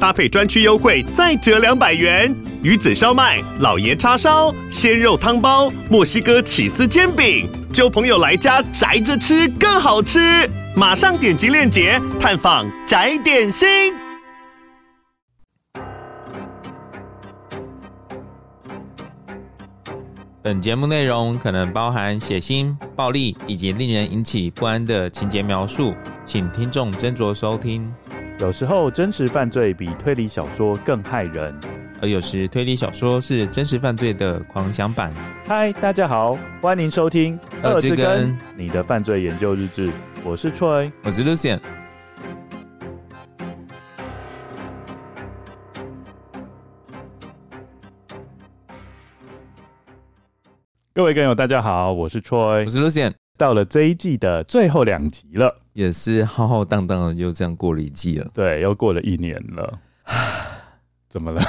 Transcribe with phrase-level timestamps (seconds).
[0.00, 2.34] 搭配专区优惠再折两百元。
[2.62, 10.50] 鱼子烧麦、老爷叉烧、鲜肉汤包、墨西哥起司煎饼，揪朋友来家宅着吃更好吃。
[10.74, 13.94] 马上点击链接探访宅点心。
[20.42, 25.92] 本节目内容可能包含血腥、暴力以及令人引起不安的情节描述，
[26.24, 27.92] 请听众斟酌收听。
[28.38, 31.58] 有时候真实犯罪比推理小说更害人，
[32.02, 35.10] 而有时推理小说是真实犯罪的狂想版。
[35.46, 39.90] 嗨，大家好，欢迎收听《二之根》你的犯罪研究日志。
[40.22, 41.58] 我是 Troy，我是 Lucian。
[50.92, 53.14] 各位观友，大家好，我是 Troy，我是 Lucien。
[53.36, 58.30] 到了这一季的最后两集了，也是浩浩荡荡的，又这样过了一季了。
[58.32, 59.78] 对，又过了一年了。
[61.08, 61.40] 怎么了？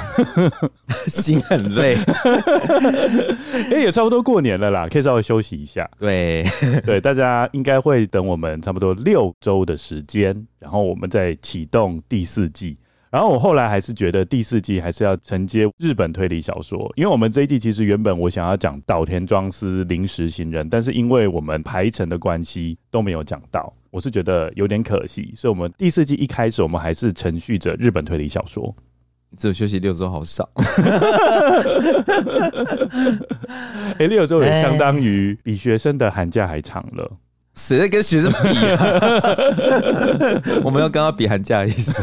[1.08, 1.94] 心很累。
[1.94, 5.86] 哎、欸，也差不多过年了啦，可以稍微休息一下。
[5.98, 6.42] 对
[6.86, 12.78] 对，大家应该会等我们差不多六周的时间，然后我们再启动第四季。
[13.10, 28.74] 然后我后来还是觉得第四季还是要承接日本推理小说，因为我们这一季其实原本我想要讲岛田庄司临时行人，但是因为我们排程的关系都没有讲到，我是觉得有点可惜，所以我们第四季一开始我们还是承续着日本推理小说。
[29.36, 30.48] 只有休息六周好少，
[33.98, 37.10] 哎，六周也相当于比学生的寒假还长了。
[37.54, 38.38] 谁在跟学生比
[38.72, 38.78] 啊？
[40.64, 42.02] 我们要跟他比寒假的意思。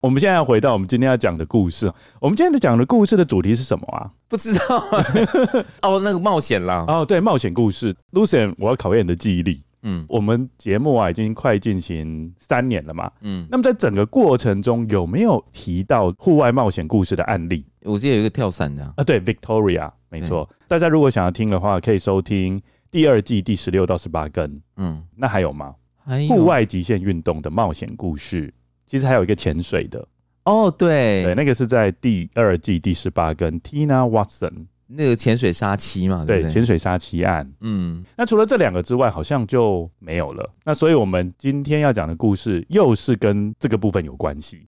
[0.00, 1.92] 我们现在要回到我们今天要讲的故事。
[2.20, 4.10] 我们今天讲的故事的主题是什么啊？
[4.28, 4.78] 不知道。
[4.78, 5.04] 啊
[5.82, 6.86] 哦，那个冒险啦。
[6.88, 7.94] 哦，对，冒险故事。
[8.12, 9.62] Lucian，我要考验你的记忆力。
[9.82, 13.10] 嗯，我们节目啊已经快进行三年了嘛。
[13.20, 17.62] 嗯，那么在整个过程中有没有提到户外冒险故事的案例？
[17.82, 20.48] 我记得有一个跳伞的啊，对，Victoria，没错。
[20.66, 24.60] 大家如果想要听的话，可以收听第二季第十六到十八更。
[24.78, 25.74] 嗯，那还有吗？
[26.02, 28.52] 还有户外极限运动的冒险故事。
[28.90, 30.04] 其实还有一个潜水的
[30.46, 37.48] 哦，对对，那个是在第二季第十八跟 Tina Watson 那个潜水杀妻嘛，对，潜水杀妻案。
[37.60, 40.52] 嗯，那除了这两个之外，好像就没有了。
[40.64, 44.66] 那所以我们今天要讲的故事又是跟这个部分有关系。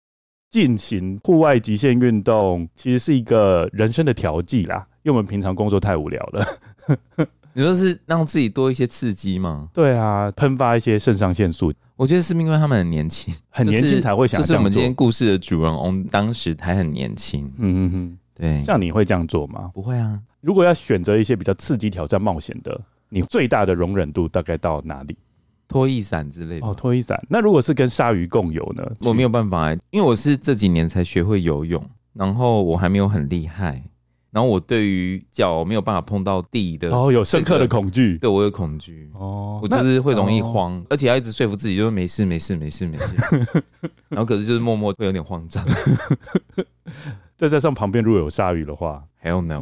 [0.52, 6.46] 进行户外极限运动其实是一个人生的调剂啦，因为我们平常工作太无聊了。
[7.53, 9.69] 你说是让自己多一些刺激吗？
[9.73, 11.73] 对啊，喷发一些肾上腺素。
[11.95, 14.39] 我觉得是因为他们很年轻，很年轻才会想。
[14.39, 17.45] 就是我们今天故事的主人翁，当时还很年轻。
[17.57, 18.63] 嗯嗯嗯，对。
[18.63, 19.69] 像你会这样做吗？
[19.73, 20.19] 不会啊。
[20.39, 22.79] 如果要选择一些比较刺激、挑战、冒险的，
[23.09, 25.16] 你最大的容忍度大概到哪里？
[25.68, 26.66] 拖衣伞之类的。
[26.66, 27.22] 哦，拖衣伞。
[27.29, 28.83] 那如果是跟鲨鱼共游呢？
[29.01, 33.83] 我没有办法，因为我是这几年才学会游泳，然后我还没有很厉害。
[34.31, 43.18] 然后我对于脚没有办法碰到地的哦，有深刻的恐惧，对我有恐惧哦，我就是会容易慌，哦、而且要一直说服自己就是没事没事没事没事，
[44.09, 45.66] 然后可是就是默默会有点慌张。
[47.38, 49.59] 再加上旁边如果有鲨鱼的话，Hell no！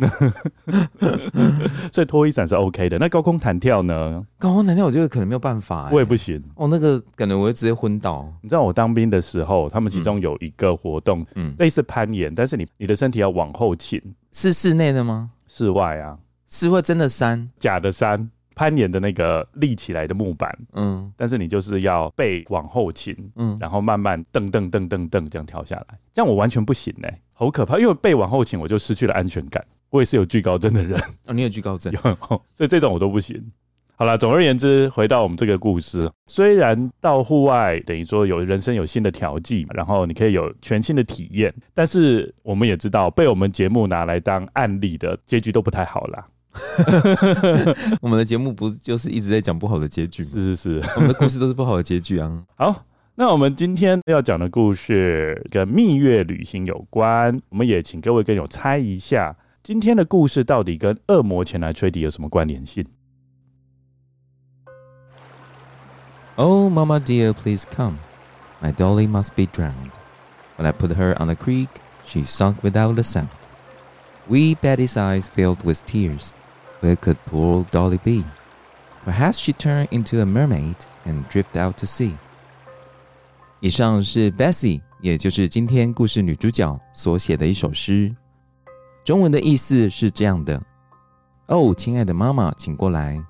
[1.94, 2.98] 所以拖衣伞是 OK 的。
[3.00, 4.22] 那高空弹跳呢？
[4.38, 6.44] 高空弹跳我觉得可能没有办法，我也不行。
[6.56, 8.30] 哦，那个感觉我会直接昏倒。
[8.42, 14.02] 你知道我当兵的时候，他们其中有一个活动，嗯，类似攀岩，但是你你的身体要往后倾。
[14.32, 15.32] 是室内的吗？
[15.48, 16.18] 室外啊，
[16.48, 18.30] 室外真的山，假的山。
[18.56, 29.66] 攀岩的那个立起来的木板，嗯，但是你就是要背往后倾，嗯，然后慢慢蹬蹬蹬蹬蹬这样跳下来，这样我完全不行哎、欸，好可怕，因为背往后倾我就失去了安全感。
[29.92, 32.00] 我也是有惧高症的人，哦，你有惧高症， 有，
[32.54, 33.42] 所以这种我都不行。
[34.00, 46.26] 好了，总而言之，回到我们这个故事，虽然到户外等于说有人生有新的调剂，然后你可以有全新的体验，但是我们也知道被我们节目拿来当案例的结局都不太好啦。
[48.00, 50.30] 我们的节目不就是一直在讲不好的结局吗？
[50.32, 52.42] 是是是，我们的故事都是不好的结局啊。
[52.56, 52.86] 好，
[53.16, 62.86] 那我们今天要讲的故事跟蜜月旅行有关，我们也请各位跟友猜一下，今天的故事到底跟恶魔前来吹笛有什么关联性
[66.39, 67.99] ？Oh, Mama dear, please come.
[68.61, 69.93] My dolly must be drowned.
[70.57, 71.69] When I put her on the creek,
[72.05, 73.29] she sunk without a sound.
[74.29, 76.33] Wee Betty's eyes filled with tears.
[76.81, 78.25] Where could poor Dolly be?
[79.05, 82.13] Perhaps she turned into a mermaid and drifted out to sea。
[83.61, 88.15] 以上是 Bessie，也就是今天故事女主角所写的一首诗。
[89.05, 90.61] 中文的意思是这样的：
[91.47, 93.23] 哦，亲爱的妈妈，请过来，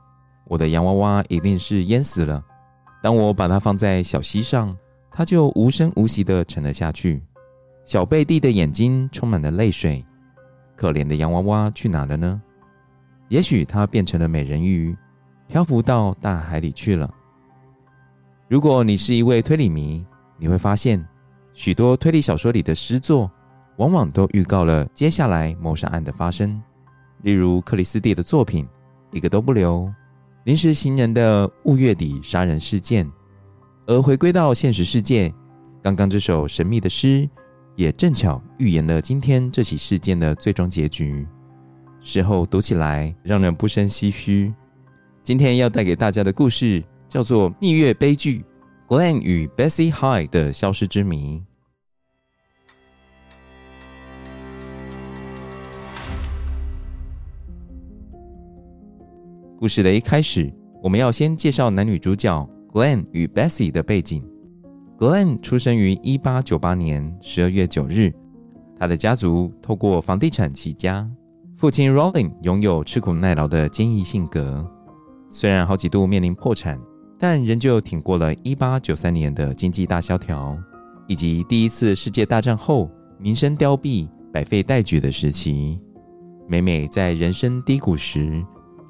[0.44, 2.42] 我的洋娃娃一定是淹死了。
[3.01, 4.75] 当我把它放在小溪上，
[5.09, 7.23] 它就无声无息地沉了下去。
[7.85, 10.05] 小贝蒂的眼睛充满了泪水。
[10.75, 12.41] 可怜的洋娃娃去哪了呢？
[13.27, 14.95] 也许它变成了美人鱼，
[15.47, 17.09] 漂浮到大海里去了。
[18.47, 20.05] 如果你是一位推理迷，
[20.37, 21.05] 你会发现
[21.53, 23.29] 许多推理小说里的诗作，
[23.77, 26.61] 往往都预告了接下来谋杀案的发生。
[27.21, 28.65] 例如克里斯蒂的作品
[29.11, 29.81] 《一个都不留》，
[30.49, 33.07] 临时行人的雾月底杀人事件。
[33.85, 35.31] 而回归到现实世界，
[35.79, 37.29] 刚刚这首神秘的诗。
[37.75, 41.27] 也正巧预言了今天这起事件的最终结局。
[42.01, 44.51] 事后读起来让人不胜唏嘘。
[45.21, 48.43] 今天要带给大家的故事叫做《蜜月悲剧》
[48.91, 51.43] ，Glenn 与 Bessie Hyde 的消失之谜。
[59.59, 60.49] 故事的一开始，
[60.81, 64.25] 我们要先介绍男女主角 Glenn 与 Bessie 的背景。
[64.97, 68.09] Glenn 出生于一八九八年十二月九日，
[68.77, 71.05] 他的家族透过房地产起家。
[71.57, 74.65] 父亲 Rollin 拥有吃苦耐劳的坚毅性格，
[75.29, 76.79] 虽然好几度面临破产，
[77.19, 80.57] 但仍旧挺过了一八九三年的经济大萧条，
[81.05, 85.77] 以及第一次世界大战后民生凋敝、百废待举的时期。
[86.47, 88.41] 每每在人生低谷时，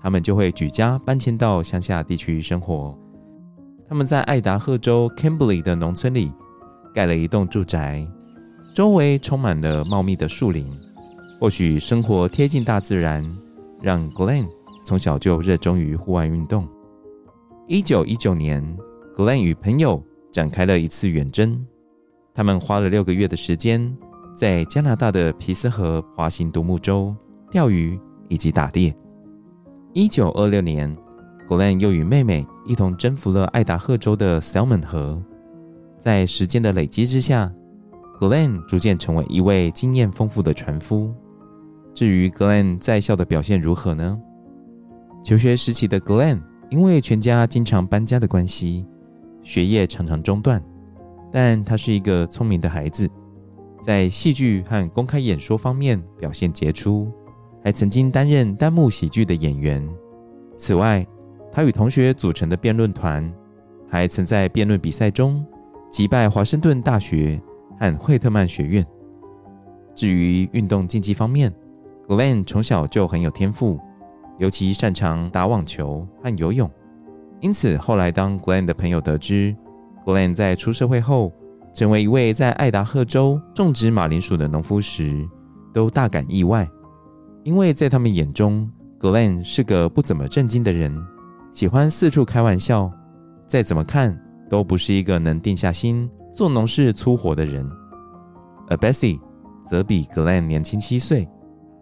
[0.01, 2.97] 他们就会举家搬迁到乡下地区生活。
[3.87, 6.31] 他们在爱达荷州 Kembly 的农村里
[6.93, 8.07] 盖了一栋住宅，
[8.73, 10.65] 周围充满了茂密的树林。
[11.39, 13.25] 或许生活贴近大自然，
[13.81, 14.47] 让 Glenn
[14.83, 16.67] 从小就热衷于户外运动。
[17.67, 18.63] 一九一九年
[19.15, 21.65] ，Glenn 与朋友展开了一次远征，
[22.33, 23.95] 他们花了六个月的时间，
[24.35, 27.15] 在加拿大的皮斯河滑行独木舟、
[27.49, 28.93] 钓鱼以及打猎。
[29.93, 30.95] 一九二六年。
[31.47, 35.19] Glenn 又与妹妹一同征服了爱达荷州的 Salmon 河。
[35.97, 37.51] 在时间的累积之下
[38.19, 41.11] ，Glenn 逐渐成为一位经验丰富的船夫。
[41.91, 44.21] 至于 Glenn 在校的表现如何呢？
[45.23, 46.39] 求学时期的 Glenn
[46.69, 48.85] 因为全家经常搬家的关系，
[49.41, 50.63] 学业常常中断。
[51.31, 53.09] 但他是一个聪明的孩子，
[53.81, 57.11] 在戏剧和公开演说方面表现杰出，
[57.63, 59.87] 还曾经担任单幕喜剧的演员。
[60.55, 61.05] 此外，
[61.51, 63.31] 他与同学组成的辩论团，
[63.87, 65.45] 还曾在辩论比赛中
[65.91, 67.41] 击败华盛顿大学
[67.79, 68.85] 和惠特曼学院。
[69.95, 71.53] 至于运动竞技方面
[72.07, 73.79] ，Glenn 从小就很有天赋，
[74.37, 76.69] 尤其擅长打网球和游泳。
[77.41, 79.55] 因此，后来当 Glenn 的朋友得知
[80.05, 81.33] Glenn 在出社会后
[81.73, 85.27] 成为一位在爱达荷州种植马铃薯的农夫时，
[85.73, 86.69] 都大感意外，
[87.43, 88.69] 因为在他们眼中
[88.99, 90.95] ，Glenn 是个不怎么正经的人。
[91.53, 92.91] 喜欢四处开玩笑，
[93.47, 94.17] 再怎么看
[94.49, 97.67] 都不是一个能定下心做农事粗活的人。
[98.67, 99.19] 而 Bessie
[99.65, 101.27] 则比 Glenn 年轻七岁，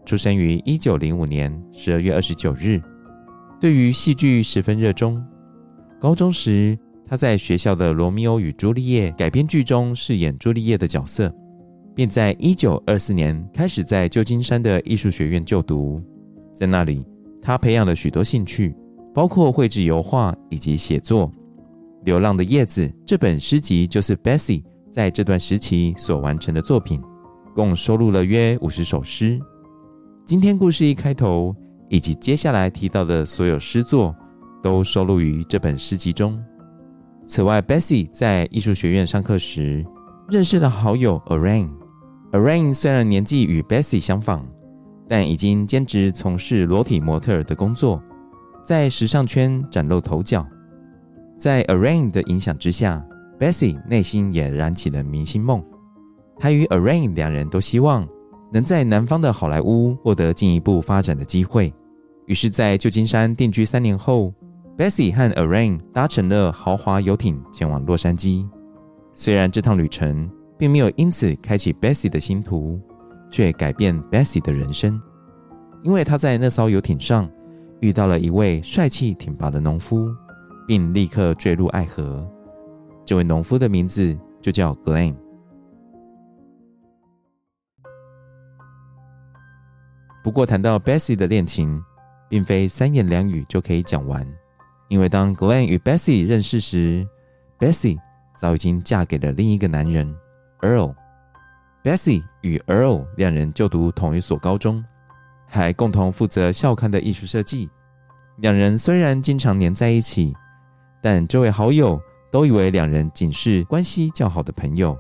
[0.06, 2.82] 出生于一九零五年十二月二十九日。
[3.60, 5.22] 对于戏剧十分热衷，
[6.00, 11.34] 高中时他在学校的《罗密欧与朱丽叶》改编剧中饰演朱丽叶的角色，
[11.98, 16.00] 并在一九二四年开始在旧金山的艺术学院就读，
[16.54, 17.04] 在那里
[17.42, 18.76] 他培养了许多兴趣。
[19.16, 21.28] 包括绘制油画以及写作，
[22.06, 24.62] 《流浪的叶子》这本诗集就是 Bessie
[24.92, 27.02] 在这段时期所完成的作品，
[27.56, 29.40] 共收录了约五十首诗。
[30.24, 31.56] 今天故事一开头
[31.90, 34.16] 以及接下来提到的所有诗作，
[34.62, 36.40] 都收录于这本诗集中。
[37.26, 39.84] 此外，Bessie 在艺术学院上课时
[40.30, 41.68] 认识了好友 Arain。
[42.32, 44.46] Arain 虽然年纪与 Bessie 相仿，
[45.08, 48.04] 但已经兼职从事裸体模特的工作。
[48.66, 50.46] 在时尚圈崭露头角，
[51.38, 53.02] 在 Arain 的影响之下
[53.40, 55.64] ，Bessie 内心也燃起了明星梦。
[56.38, 58.06] 她与 Arain 两人都希望
[58.52, 61.74] 能在南方的好莱坞获得进一步发展的机会。
[62.26, 64.34] 于是，在旧金山定居三年后
[64.78, 68.46] ，Bessie 和 Arain 搭乘了豪华游艇前往洛杉矶。
[69.14, 72.80] 虽然这趟旅程并没有因此开启 Bessie 的星途，
[73.30, 75.02] 却改变 Bessie 的人生，
[75.84, 77.30] 因为她在那艘游艇上。
[77.80, 80.10] 遇到了一位帅气挺拔的农夫，
[80.68, 82.28] 并立刻坠入爱河。
[83.06, 85.16] 这位农夫的名字就叫 Glenn。
[90.24, 91.80] 不过，谈到 Bessie 的恋情，
[92.28, 94.28] 并非三言两语就可以讲完。
[94.90, 97.08] 因为当 Glenn 与 Bessie 认识时
[97.60, 98.00] ，Bessie
[98.36, 100.12] 早已经嫁给了另一个男人
[100.68, 100.94] Earl。
[101.82, 104.84] Bessie 与 Earl 两人就读同一所高中，
[105.48, 107.70] 还共同负责校刊的艺术设计。
[108.38, 110.36] 两人虽然经常黏在一起，
[111.02, 111.98] 但周围好友
[112.30, 114.98] 都以为两人仅是关系较好的朋友。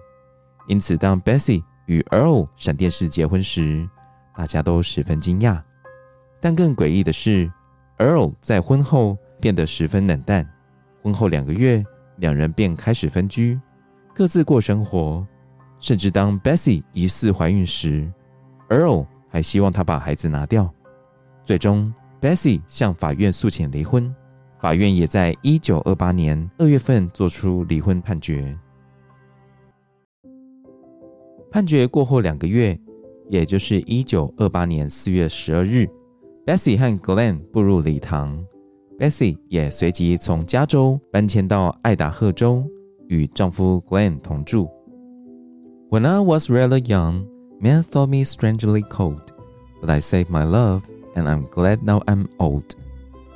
[0.67, 3.87] 因此，当 Bessie 与 Earl 闪电式结婚时，
[4.35, 5.61] 大家都十分惊讶。
[6.39, 7.51] 但更诡异的是
[7.97, 10.47] ，Earl 在婚后变得十分冷淡。
[11.03, 11.83] 婚后两个月，
[12.17, 13.59] 两人便开始分居，
[14.13, 15.27] 各自过生活。
[15.79, 18.11] 甚至当 Bessie 疑似怀孕时
[18.69, 20.73] ，Earl 还希望她把孩子拿掉。
[21.43, 24.13] 最终，Bessie 向法院诉请离婚，
[24.59, 28.57] 法院也在一九二八年二月份做出离婚判决。
[31.51, 32.77] 判决过后两个月，
[33.29, 35.87] 也就是一九二八年四月十二日
[36.45, 38.43] ，Bessie 和 Glenn 步入礼堂
[38.99, 42.67] ，Bessie 也随即从加州搬迁到爱达荷州，
[43.07, 44.69] 与丈夫 Glenn 同住。
[45.90, 47.26] When I was rather young,
[47.60, 49.32] men thought me strangely cold,
[49.80, 50.82] but I saved my love,
[51.14, 52.76] and I'm glad now I'm old.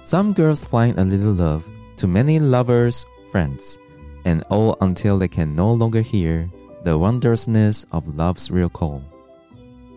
[0.03, 1.63] Some girls find a little love
[1.99, 3.77] to many lovers' friends,
[4.25, 6.49] and all until they can no longer hear
[6.85, 9.01] the wondrousness of love's real call.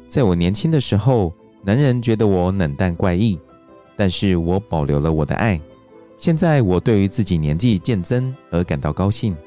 [0.08, 3.39] 在我年轻的时候，男人觉得我冷淡怪异，
[3.96, 5.60] 但是我保留了我的爱。
[6.18, 9.38] 现在我对于自己年纪渐增而感到高兴。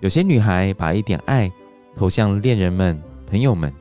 [0.00, 1.50] 有些女孩把一点爱
[1.95, 3.73] 投向恋人们、朋友们，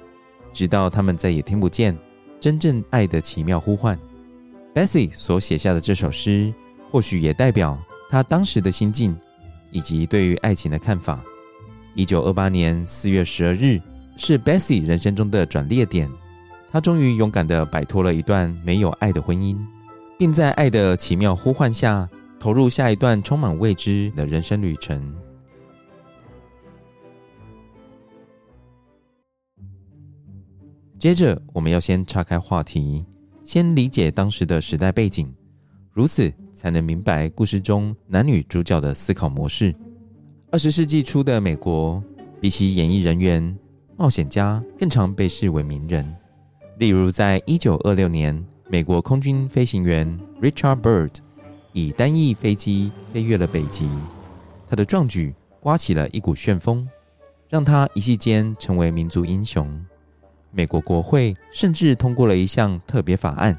[0.53, 1.97] 直到他们再也听不见
[2.39, 3.99] 真正爱的奇妙呼唤。
[4.73, 6.53] Bessie 所写下的这首诗，
[6.91, 7.79] 或许也代表
[8.09, 9.17] 她当时的心境
[9.73, 11.21] 以及对于爱情的看法。
[11.95, 13.81] 一九二八年四月十二日
[14.17, 16.11] 是 Bessie 人生中的转捩点，
[16.71, 19.57] 她终于勇敢地摆脱了一段没有爱的婚姻，
[20.19, 25.15] 并在爱的奇妙呼唤下投入下一段充满未知的人生旅程。
[31.05, 33.05] 接着，我们要先岔开话题，
[33.43, 35.31] 先理解当时的时代背景，
[35.93, 39.75] 如此才能明白故事中男女主角的思考模式。
[40.51, 42.03] 二十世纪初的美国，
[42.41, 43.55] 比起演艺人员、
[43.99, 46.11] 冒险家，更常被视为名人。
[46.79, 51.17] 例如，在一九二六年，美国空军飞行员 Richard Byrd
[51.75, 53.87] 以单翼飞机飞越了北极，
[54.67, 56.89] 他的壮举刮起了一股旋风，
[57.51, 59.69] 让他一夕间成为民族英雄。
[60.55, 63.59] 美国国会甚至通过了一项特别法案，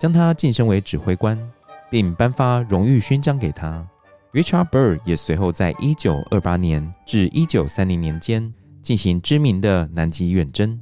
[0.00, 1.38] 将他晋升为指挥官，
[1.88, 3.86] 并颁发荣誉勋章给他。
[4.32, 8.52] Richard Byrd 也随后在1928年至1930年间
[8.82, 10.78] 进行知名的南极远征，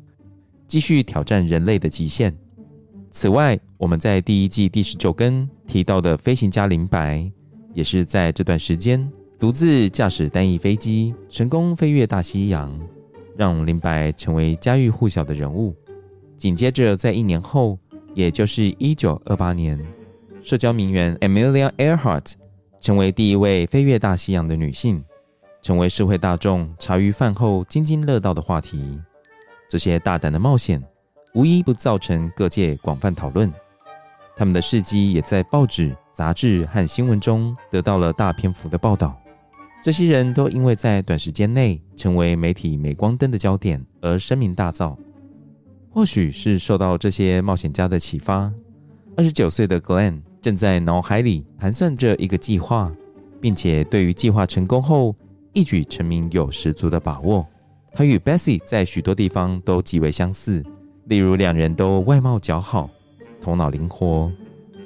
[0.67, 2.35] 继续挑战人类的极限。
[3.11, 7.31] 此外，我们在第一季第十九更提到的飞行家林白，
[7.73, 9.09] 也是在这段时间
[9.39, 12.77] 独自驾驶单翼飞机，成功飞越大西洋。
[13.37, 15.75] 让林白成为家喻户晓的人物。
[16.37, 17.79] 紧接着，在一年后，
[18.15, 19.79] 也就是一九二八年，
[20.43, 22.33] 社交名媛 Amelia Earhart
[22.81, 25.03] 成为第一位飞越大西洋的女性，
[25.63, 29.01] 成为社会大众茶余饭后津津乐道的话题。
[29.69, 30.83] 这些大胆的冒险，
[31.35, 33.51] 无一不造成各界广泛讨论。
[34.37, 39.19] 他们的事迹也在报纸、杂志和新闻中得到了大篇幅的报道。
[39.85, 44.97] 这些人都因为在短时间内成为媒体镁光灯的焦点而声名大噪。
[45.91, 48.51] 或许是受到这些冒险家的启发，
[49.15, 52.91] 二十九岁的 Glenn 正在脑海里盘算着一个计划，
[53.43, 55.15] 并且对于计划成功后
[55.53, 57.47] 一举成名有十足的把握。
[57.93, 60.65] 他与 Bessie 在许多地方都极为相似，
[61.09, 62.89] 例如两人都外貌姣好，
[63.39, 64.33] 头脑灵活，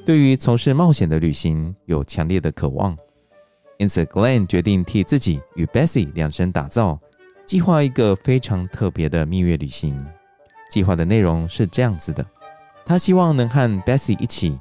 [0.05, 2.99] 对于从事冒险的旅行有强烈的渴望。
[3.79, 6.99] 因此，Glenn 决定替自己与 Bessie 量身打造，
[7.47, 10.05] 计划一个非常特别的蜜月旅行。
[10.69, 12.27] 计划的内容是这样子的：
[12.85, 14.59] 他希望能和 Bessie 一起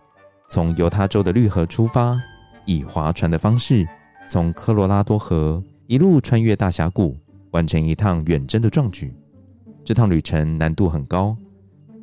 [0.48, 2.22] 从犹他州的绿河出发，
[2.66, 3.88] 以划船的方式
[4.28, 7.18] 从科罗拉多河一路穿越大峡谷，
[7.50, 9.12] 完成一趟远征的壮举。
[9.84, 11.36] 这趟旅程难度很高，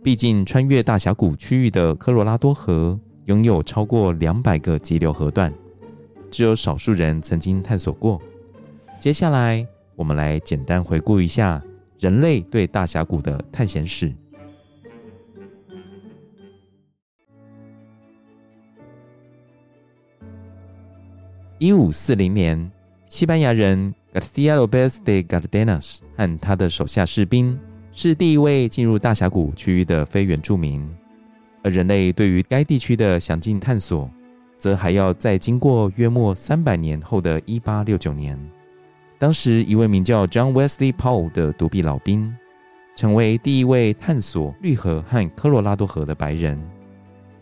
[0.03, 5.55] 毕竟穿越大峡谷区域的科罗拉多河拥有超过两百个急流河段。
[6.35, 8.21] 只有少数人曾经探索过。
[8.99, 9.65] 接下来，
[9.95, 11.63] 我们来简单回顾一下
[11.97, 14.13] 人类对大峡谷的探险史。
[21.61, 22.69] 一五四零年，
[23.09, 27.57] 西班牙人 Garcia Lopez de Cárdenas 和他的手下士兵
[27.93, 30.85] 是第一位进入大峡谷区域的非原住民，
[31.63, 34.11] 而人类对于该地区的详尽探索。
[34.65, 38.35] 则还要再经过约莫三百年后的一八六九年，
[39.19, 42.35] 当时一位名叫 John Wesley Powell 的独臂老兵，
[42.97, 46.59] 成为第一位探索绿河和科罗拉多河的白人。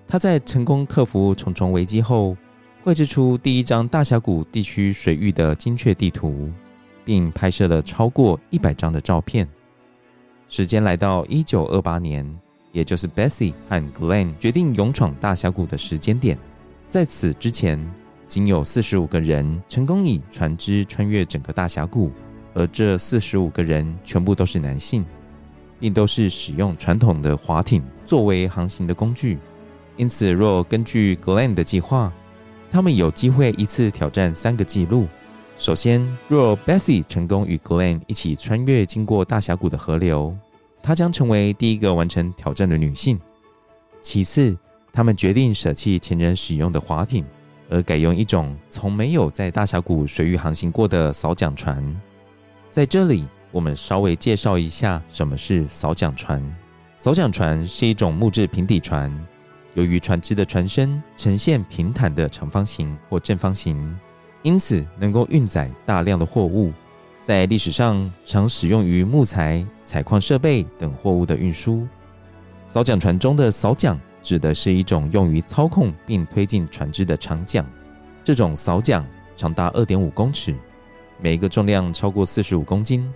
[0.09, 2.37] 他在成功克服重重危机后，
[2.83, 6.51] 绘制出第一张大峡谷地区水域的精确地图，
[7.05, 9.49] 并拍摄了超过一百张的照片。
[10.49, 12.29] 时间来到一九二八年，
[12.73, 16.37] 也就是 Bessie 和 Glenn 决定勇闯大峡谷的时间点。
[16.93, 17.83] 在此之前，
[18.27, 22.13] 仅有四十五个人成功以船只穿越整个大峡谷，
[22.53, 25.03] 而这四十五个人全部都是男性，
[25.81, 29.39] 并都是使用传统的划艇作为航行的工具。
[29.97, 32.13] 因此，若根据 Glenn 的计划，
[32.71, 35.09] 他们有机会一次挑战三个纪录。
[35.57, 40.37] 首先，若 Bessie 成功与 Glenn 一起穿越经过大峡谷的河流，
[40.83, 43.19] 她将成为第一个完成挑战的女性。
[44.03, 44.55] 其次，
[44.93, 47.25] 他们决定舍弃前人使用的划艇，
[47.71, 51.83] 而改用一种从没有在大峡谷水域航行过的扫桨船。
[52.71, 56.45] 在这里，我们稍微介绍一下什么是扫桨船。
[56.99, 59.11] 扫桨船是一种木质平底船。
[59.73, 63.99] 由于船只的船身呈现平坦的长方形或正方形，
[64.43, 66.71] 因此能够运载大量的货物。
[67.23, 71.89] 在历史上，常使用于木材、采矿设备等货物的运输。
[72.67, 77.65] 扫桨船中的扫桨指的是一种用于操控并推进船只的长桨。
[78.25, 80.55] 这种扫桨长达二点五公尺，
[81.21, 83.13] 每一个重量超过四十五公斤，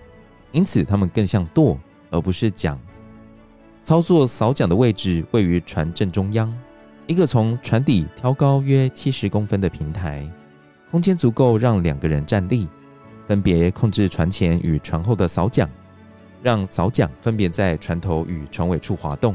[0.51, 1.79] 因此它们更像舵
[2.11, 2.77] 而不是桨。
[3.81, 6.53] 操作扫桨的位置位于船正中央，
[7.05, 10.29] 一个从船底挑高约七十公分的平台，
[10.91, 12.67] 空间足够让两个人站立，
[13.27, 15.69] 分别控制船前与船后的扫桨，
[16.43, 19.33] 让扫桨分别在船头与船尾处滑动。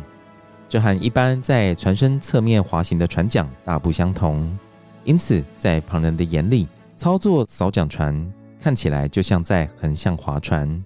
[0.73, 4.59] 这和一般在船身侧面滑行的船桨大不相同，
[5.05, 10.83] 因此在旁人的眼里，操作扫桨船看起来就像在横向划船。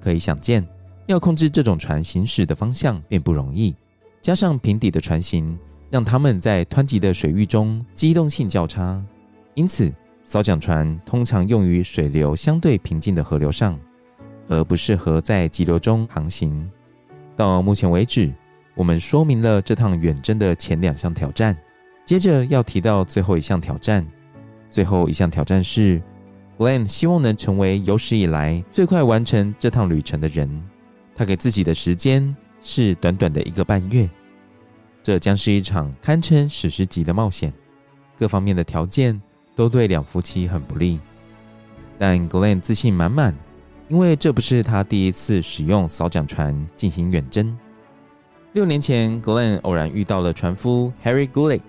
[0.00, 0.64] 可以想见。
[1.06, 3.74] 要控制这种船行驶的方向并不容易，
[4.22, 5.58] 加上平底的船型，
[5.90, 9.04] 让它们在湍急的水域中机动性较差。
[9.54, 9.92] 因此，
[10.22, 13.76] 扫桨船通常用于水流相对平静的河流上，
[14.46, 16.70] 而不适合在急流中航行。
[17.34, 18.32] 到目前为止，
[18.74, 21.56] 我们说明了这趟远征的前两项挑战。
[22.04, 24.06] 接着要提到最后一项挑战。
[24.68, 26.02] 最后一项挑战是
[26.58, 30.50] ，Glenn 希望能成为有史以来最快完成这趟旅程的人。
[31.16, 34.10] 他给自己的时间是短短的一个半月，
[35.02, 37.52] 这将是一场堪称史诗级的冒险。
[38.18, 39.20] 各方面的条件
[39.54, 40.98] 都对两夫妻很不利，
[41.98, 43.34] 但 Glenn 自信满满，
[43.88, 47.56] 因为这不是他第一次使用扫桨船进行远征。
[48.54, 51.60] 六年前，Glenn 偶然遇到了船夫 Harry Gulick，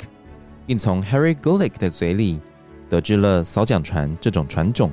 [0.67, 2.39] 并从 Harry Gulick 的嘴里
[2.87, 4.91] 得知了扫桨船这种船种。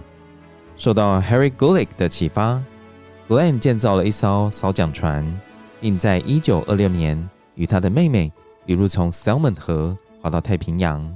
[0.79, 2.63] 受到 Harry Gulick 的启发。
[3.29, 5.39] Glenn 建造了一艘扫桨船，
[5.83, 8.33] 并在一九二六年与他的妹妹
[8.65, 11.15] 一路从 Salmon 河划到太平洋。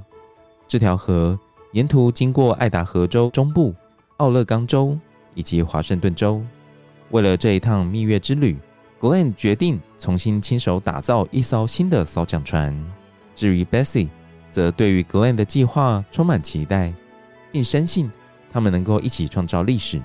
[0.67, 1.39] 这条河
[1.71, 3.73] 沿途经过爱达荷州中部、
[4.17, 4.95] 奥勒冈州
[5.33, 6.39] 以及华盛顿州。
[7.09, 8.55] 为了这一趟蜜月之旅
[8.99, 12.75] ，Glenn 决定重新亲手打造一艘新的扫桨船。
[13.35, 14.07] 至于 Bessie，
[14.49, 16.93] 则对于 Glenn 的计划充满期待，
[17.51, 18.11] 并深信
[18.51, 20.01] 他们能够一起创造历史。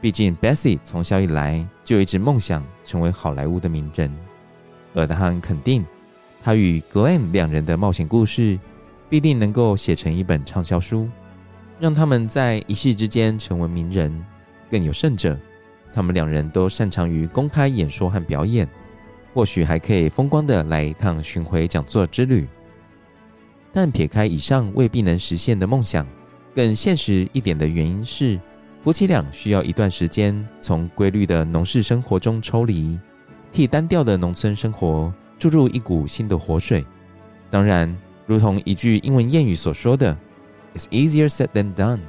[0.00, 4.12] 毕竟，Bessie 从小以来就一直梦想成为好莱坞的名人，
[4.94, 5.84] 而他很肯定，
[6.42, 8.58] 他与 Glenn 两人的冒险故事
[9.08, 11.08] 必定能够写成一本畅销书，
[11.78, 14.24] 让他们在一夕之间成为名人。
[14.68, 15.38] 更有甚者，
[15.92, 18.68] 他们两人都擅长于公开演说和表演，
[19.34, 22.46] 或许还可以风光地来一趟巡回讲座之旅。
[23.72, 26.06] 但撇开以上未必能实现的梦想，
[26.54, 28.40] 更现实一点的原因是。
[28.82, 32.98] 夫妻俩需要一段时间从规律的农事生活中抽离，
[33.52, 36.84] 替单调的农村生活注入一股新的活水。
[37.48, 40.18] 当然，如同一句英文谚语所说的
[40.74, 42.00] ：“It's easier said than done。”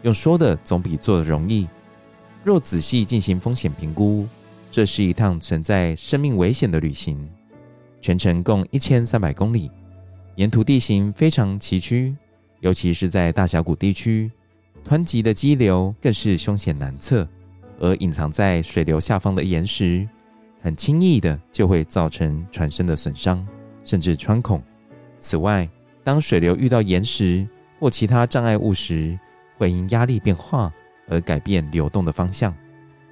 [0.00, 1.68] 用说的总比做的容易。
[2.46, 4.24] 若仔细进行风险评估，
[4.70, 7.28] 这是一趟存在生命危险的旅行。
[8.00, 9.68] 全程共一千三百公里，
[10.36, 12.14] 沿途地形非常崎岖，
[12.60, 14.30] 尤其是在大峡谷地区。
[14.86, 17.28] 湍急的激流更是凶险难测，
[17.80, 20.08] 而隐藏在水流下方的岩石，
[20.60, 23.44] 很轻易的就会造成船身的损伤，
[23.82, 24.62] 甚至穿孔。
[25.18, 25.68] 此外，
[26.04, 27.44] 当水流遇到岩石
[27.80, 29.18] 或其他障碍物时，
[29.58, 30.72] 会因压力变化
[31.08, 32.54] 而改变流动的方向。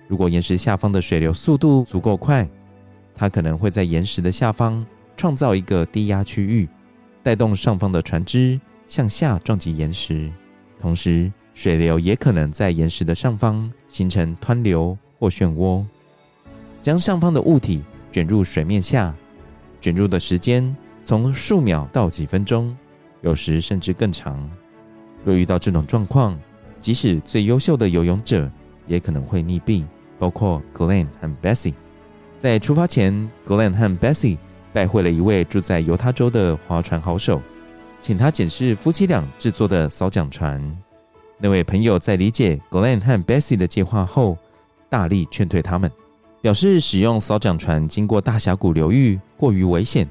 [0.07, 2.49] 如果岩石下方的水流速度足够快，
[3.15, 4.85] 它可能会在岩石的下方
[5.17, 6.69] 创造一个低压区域，
[7.23, 10.31] 带动上方的船只向下撞击岩石，
[10.79, 15.85] 同时水流也可能在岩石的上方形成湍流或漩涡，
[16.83, 19.15] 将上方的物体卷入水面下。
[19.81, 22.77] 卷入的时间从数秒到几分钟，
[23.21, 24.51] 有时甚至更长。
[25.25, 26.39] 若遇到这种状况，
[26.85, 28.47] 即使最优秀的游泳者
[28.87, 29.87] 也可能会溺毙，
[30.19, 31.73] 包括 Glenn 和 Bessie。
[32.37, 33.11] 在出发前
[33.47, 34.37] ，Glenn 和 Bessie
[34.71, 37.41] 拜会了一位住在犹他州的划船好手，
[38.01, 40.61] 请他检视夫妻俩制作的扫桨船。
[41.39, 44.37] 那位朋友在理解 Glenn 和 Bessie 的计划后，
[44.91, 45.91] 大力劝退他们，
[46.43, 50.07] 表示使用扫桨船经过大峡谷流域过于危险。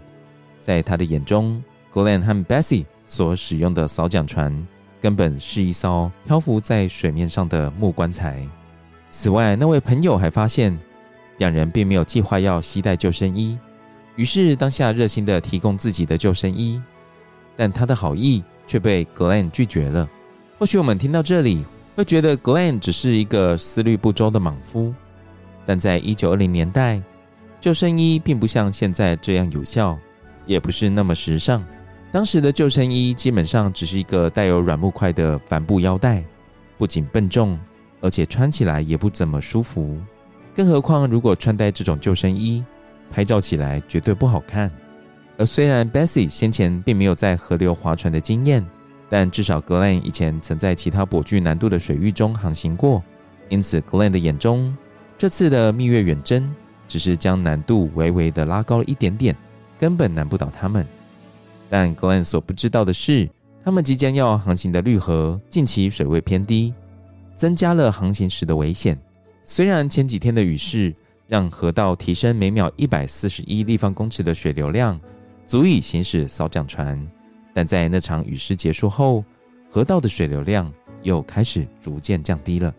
[0.59, 4.67] 在他的眼中，Glenn 和 Bessie 所使用的扫桨船
[5.03, 8.41] 根本是一艘漂浮在水面上的木棺材。
[9.09, 10.79] 此外，那位朋友还发现，
[11.39, 13.59] 两人并没有计划要携带救生衣，
[14.15, 16.81] 于是当下热心的提供自己的救生衣，
[17.57, 20.09] 但他的好意却被 Glenn 拒绝了。
[20.57, 21.65] 或许我们听到这里
[21.97, 24.93] 会觉得 Glenn 只是一个思虑不周的莽夫，
[25.65, 27.03] 但在一九二零年代，
[27.59, 29.99] 救生衣并不像现在这样有效，
[30.45, 31.61] 也不是那么时尚。
[32.13, 36.23] 当时的救生衣基本上只是一个带有软木块的帆布腰带，
[36.78, 37.60] 不仅笨重，
[38.02, 39.97] 而且穿起来也不怎么舒服。
[40.54, 42.63] 更何况，如果穿戴这种救生衣，
[43.10, 44.69] 拍照起来绝对不好看。
[45.39, 48.63] 而虽然 Bessie 先前并没有在河流划船的经验，
[49.10, 53.02] 但至少 Glenn 以前曾在其他颇具难度的水域中航行过，
[53.49, 54.78] 因此 Glenn 的眼中，
[55.17, 56.54] 这次的蜜月远征
[56.88, 59.36] 只是将难度微微的拉高了一点点，
[59.80, 60.86] 根本难不倒他们。
[61.69, 63.30] 但 Glenn 所不知道的是，
[63.63, 66.73] 他们即将要航行的绿河近期水位偏低，
[67.36, 68.99] 增加了航行时的危险。
[69.43, 70.93] 虽然前几天的雨势
[71.28, 74.99] 让河道提升每秒一百四十一立方公尺的水流量，
[75.45, 77.06] 足以行驶扫桨船，
[77.54, 79.23] 但在那场雨势结束后，
[79.69, 80.71] 河道的水流量
[81.02, 82.73] 又开始逐渐降低了。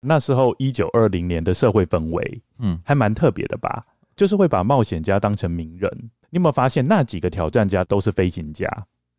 [0.00, 3.84] 那时候一九二零年的社会氛围，嗯，还蛮特别的吧？
[4.20, 5.90] 就是会把冒险家当成名人。
[6.28, 8.68] 你有没有发现，那几个挑战家都是飞行家？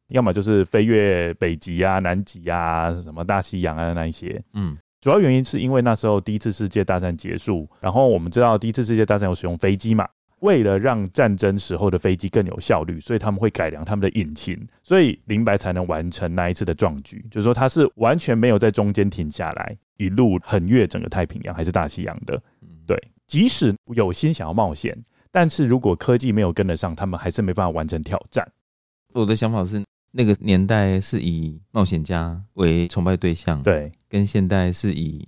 [0.09, 10.07] 要么就是飞越北极啊、南极啊、什么大西洋啊那一些，嗯，主要原因是因为那时候第一次世界大战结束，然后我们知道第一次世界大战有使用飞机嘛，
[10.41, 22.39] 为了让战争时候的飞机更有效率，所以他们会改良他们的引擎，所以林白才能完成那一次的壮举，就是说他是完全没有在中间停下来，一路横越整个太平洋还是大西洋的，
[22.85, 28.45] 对，即使有心想要冒险，但是如果科技没有跟得上，他们还是没办法完成挑战。
[29.13, 29.81] 我的想法是。
[30.13, 35.25] 那个年代是以冒险家为崇拜对象，对，跟现代是以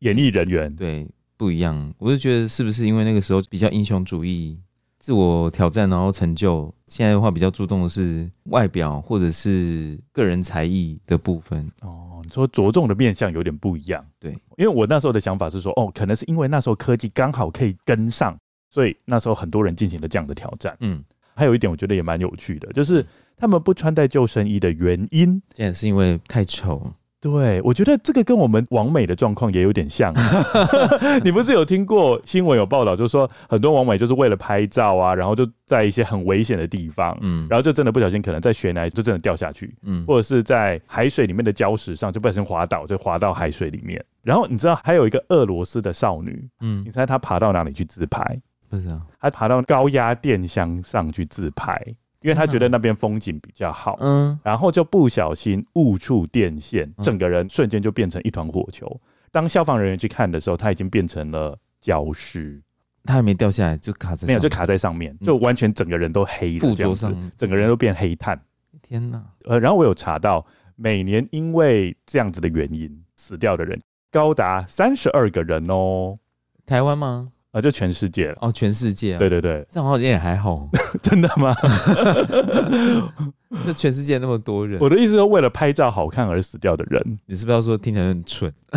[0.00, 1.08] 演艺人员，对，
[1.38, 1.94] 不一样。
[1.96, 4.60] 我就觉得是不是因为那个时候比较英雄主义、
[5.08, 6.70] 自我挑战，然后成就。
[6.86, 11.66] 现在的话比较注重的是外表或者是个人才艺的部分。
[11.80, 14.32] 哦，你说着重的面向有点不一样，对。
[14.58, 18.36] 因为我那时候的想法是说，哦，可能是因为那时候科技刚好可以跟上，
[18.68, 20.76] 所以那时候很多人进行了这样的挑战。
[20.80, 21.02] 嗯，
[21.34, 23.02] 还有一点我觉得也蛮有趣的，就是。
[23.40, 26.92] 他们不穿戴救生衣的原因，这也是因为太丑。
[27.20, 30.14] 对，我觉得这个跟我们王美的状况也有点像。
[31.24, 44.04] 你不是有听过新闻有报道，就是说很多王美就是为了拍照啊，然后就在一些很危险的地方，嗯，然后就真的不小心可能在悬崖就真的掉下去，嗯，或者是在海水里面的礁石上就不小心滑倒，就滑到海水里面。
[44.22, 48.22] 然后你知道还有一个俄罗斯的少女，嗯，你猜她爬到哪里去自拍？
[48.70, 51.82] 不知道，她爬到高压电箱上去自拍。
[52.22, 59.00] 因为他觉得那边风景比较好，嗯，然后就不小心误触电线，整个人瞬间就变成一团火球。
[59.30, 62.60] 当消防人员去看的时候，他已经变成了焦尸，
[63.04, 68.40] 他还没掉下来，就卡在没有，就卡在上面，就完全整个人都黑，附着上，整个人都变黑炭。
[68.82, 69.22] 天哪！
[69.44, 70.44] 呃，然后我有查到，
[70.76, 73.78] 每年因为这样子的原因死掉的人
[74.10, 76.18] 高达三十二个人哦。
[76.64, 77.30] 台湾吗？
[77.52, 80.68] 啊，就全世界了哦，全世界，对对对，这样好像也还好，
[81.02, 81.56] 真的吗？
[83.64, 88.52] 那全世界那么多人，我的意思是，为了拍照好看而死掉的人，你是不是要说听起来很蠢？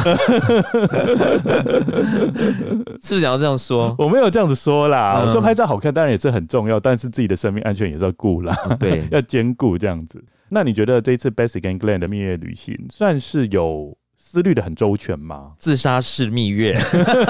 [3.04, 3.94] 是不是想要这样说？
[4.00, 10.24] 我没有这样子说啦，嗯、我说拍照好看当然也是很重要，但是自己的生命安全也是要顾啦，对，要兼顾这样子。
[10.48, 13.98] 那你觉得这一次 Bessie 跟 Glenn 的蜜月旅行算是有？
[14.32, 15.52] 思虑的很周全吗？
[15.58, 16.74] 自杀式蜜月。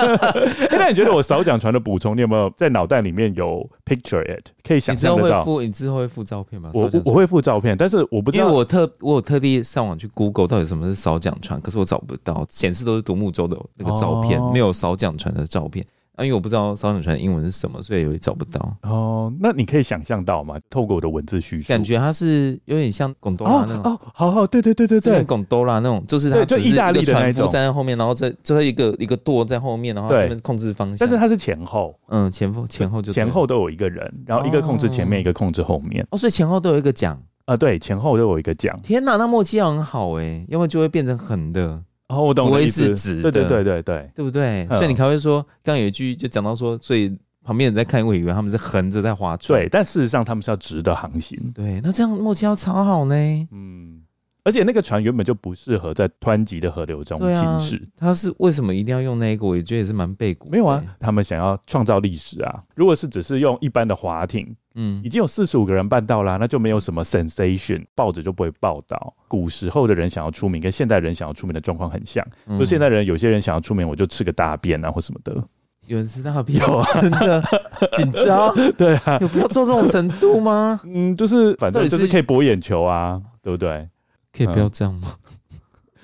[0.69, 4.45] 那你觉得我扫桨船的补充，你有没有在脑袋里面有 picture it？
[4.63, 5.27] 可以想象得到？
[5.27, 6.69] 你之后会附，你之后会附照片吗？
[6.75, 15.83] 我我会附照片，但是我不知道，因为我特我有特地上网去 Google 到底什么是扫桨船，可是我找不到，显示都是独木舟的那个照片，哦、没有扫桨船的照片。
[16.17, 18.77] 啊，因为我不知道骚等传的英文是什么，所以我也找不到。
[18.83, 20.59] 哦，那你可以想象到吗？
[20.69, 23.81] 透过我的文字叙述，感觉它是有点像贡多拉那种。
[23.83, 30.97] 哦，好好，对对对对对，贡多拉那种，就是它就意大利的那种站在后面，然后在就是一个一个舵在后面，然后这边控制方向。
[30.99, 36.05] 但是它是前后，嗯，前后前后就前后都有一个人，然后一个控制前面，一个控制后面。
[36.11, 38.77] 哦，所以前后都有一个桨啊，对，前后都有一个桨。
[38.83, 41.81] 天哪，那默契要很好哎，要不然就会变成横的。
[42.11, 44.67] 哦，我懂，不会是直的，对对对对对，对不对？
[44.69, 51.39] 所以你才会说，刚刚有一句就讲到说，所以旁边人在看，我以为他们是横着在划船，对，但事实上他们是要直的航行。
[51.55, 53.15] 对，那这样默契要超好呢。
[53.51, 54.00] 嗯，
[54.43, 57.87] 而且那个船原本就不适合在湍急的河流中行驶。
[57.97, 59.45] 他是为什么一定要用那个？
[59.45, 60.49] 我也觉得也是蛮背骨。
[60.49, 62.63] 没有啊，他们想要创造历史啊。
[62.75, 64.55] 如果是只是用一般的划艇。
[64.73, 69.13] 嗯，已经有四十五个人办到啦，那就没有什么 sensation，报纸就不会报道。
[69.27, 72.25] 古时候的人想要出名，跟现代人想要出名的状况很像。
[72.45, 75.43] 嗯、就现代人有些人想要出名，我就吃个大便啊，或什么的。
[75.87, 76.85] 有人吃大便啊？
[77.01, 77.43] 真的
[77.91, 78.55] 紧张？
[78.77, 80.79] 对啊，有必要做这种程度吗？
[80.85, 83.89] 嗯，就是反正就是可以博眼球啊，对不对？
[84.35, 85.15] 可以不要这样吗？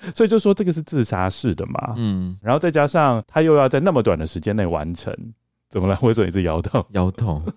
[0.04, 1.94] 嗯、 所以就说这个是自杀式的嘛。
[1.98, 5.14] 嗯，然后再加上他又要在那么短的时间内完成，
[5.70, 5.98] 怎么了？
[6.04, 6.86] 为什么一直摇头？
[6.92, 7.42] 摇头。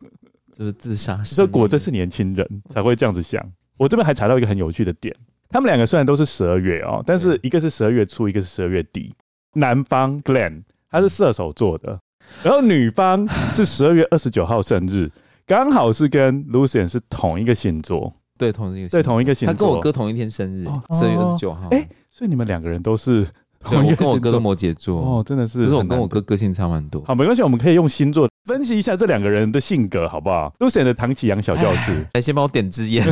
[0.53, 3.43] 就是自杀式，这果真是年轻人才会这样子想。
[3.79, 5.15] 我这边还查到一个很有趣的点，
[5.49, 9.15] 他们两个虽然都是十二月哦，但是一个是十二月初，一个是十二月底。
[9.55, 11.99] 男方 Glenn 他是射手座的，
[12.43, 15.11] 然后女方是十二月二十九号生日，
[15.47, 19.53] 刚好是跟 Lucian 是同一个星座，对，同一个对同一个星座。
[19.53, 20.65] 他跟我哥同一天生日，
[20.99, 21.69] 十二月二十九号。
[21.71, 23.29] 哎，所以你们两个人都是。
[23.69, 27.05] 对，我跟我哥的摩羯座哦，真的是，可是我跟我哥个性差蛮多。
[27.05, 30.51] 好，没关系，我们可以用星座分析一下这两个人的性格，好不好？
[30.59, 33.05] 都显得唐启阳小教室， 来先帮我点支烟。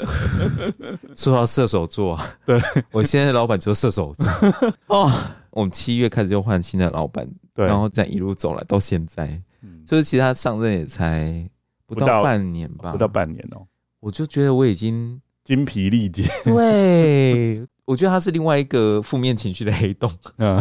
[1.16, 2.60] 说到射手座，对，
[2.92, 4.28] 我现在的老板就是射手座
[4.94, 5.10] 哦。
[5.52, 9.24] 我们七月开始就换新的老板，对，然后这样一路走来到现在，
[9.62, 11.48] 嗯，就是其实他上任也才
[11.86, 13.64] 不到半年吧，不到半年哦。
[14.00, 17.66] 我就觉得我已经精疲力竭，对。
[17.86, 20.10] 我觉得他是另外一个负面情绪的黑洞。
[20.38, 20.60] 嗯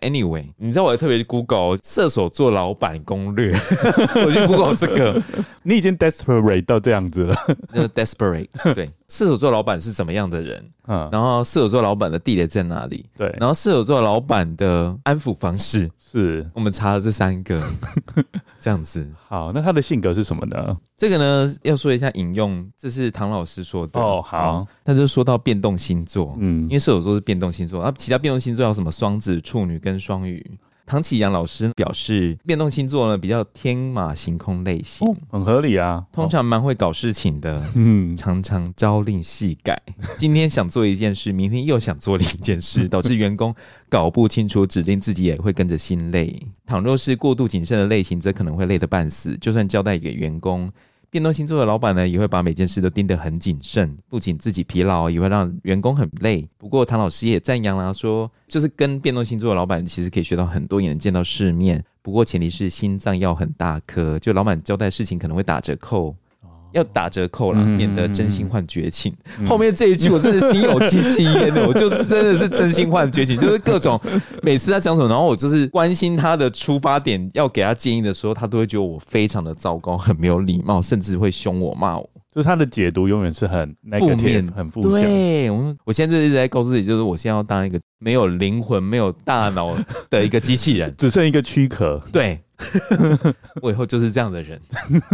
[0.00, 3.52] ，Anyway，你知道我还特别去 Google 射手座老板攻略，
[4.26, 5.22] 我去 Google 这个，
[5.62, 7.36] 你已经 desperate 到这样子了。
[7.72, 10.70] 那 desperate，对，射手座老板是怎么样的人？
[10.88, 13.08] 嗯，然后射手座老板的地雷在哪里？
[13.16, 17.62] 对，然后射手座老板的安抚方式是我们查了这三个，
[18.58, 19.08] 这样子。
[19.28, 20.76] 好，那他的性格是什么呢？
[20.96, 24.20] 这个呢，要说一下引用，这是唐老师说的哦。
[24.20, 30.44] 好，他就说到变动星座，嗯，因为射手座是变动星座，啊，其他变动星座有什么双子、处女跟双鱼。
[30.86, 36.04] 唐启阳老师表示，变动星座呢比较天马行空类型，哦，很合理啊。
[36.12, 39.80] 通常蛮会搞事情的，嗯，常常朝令夕改。
[40.16, 43.54] 今天想做一件事，明天又想做另一件事， 导致员工
[43.88, 46.38] 搞不清楚指令，自己也会跟着心累。
[46.66, 49.36] 倘若是过度谨慎的类型，则可能会累得半死。
[49.38, 50.70] 就算交代给员工。
[51.14, 56.44] 变动星座的老板呢，也会把每件事都盯得很谨慎，不仅自己疲劳，也会让员工很累。
[56.58, 61.84] 不过唐老师也赞扬了，说就是跟变动星座的老板其实可以学到很多，也能见到世面。
[62.02, 66.16] 不过前提是心脏要很大颗，就老板交代事情可能会打折扣。
[66.74, 69.14] 要打折扣啦，免得真心换绝情。
[69.38, 73.98] 嗯、后面这一句我真的心有戚戚焉的，我就是真的是真心换绝情，就是各种
[74.42, 82.10] 每次他讲什么，然后我就是关心他的出发点，要给他建议的时候，他都会觉得我非常的糟糕，很没有礼貌，甚至会凶我骂我。
[82.34, 85.04] 就是他的解读永远是很负面、很负面。
[85.04, 89.76] 对，我我现在就一直在告诉自己，就是我现在要当一个没有灵魂、没有大脑
[90.10, 92.02] 的一个机器人， 只剩一个躯壳。
[92.10, 92.40] 对。
[93.60, 94.60] 我以后就是这样的人。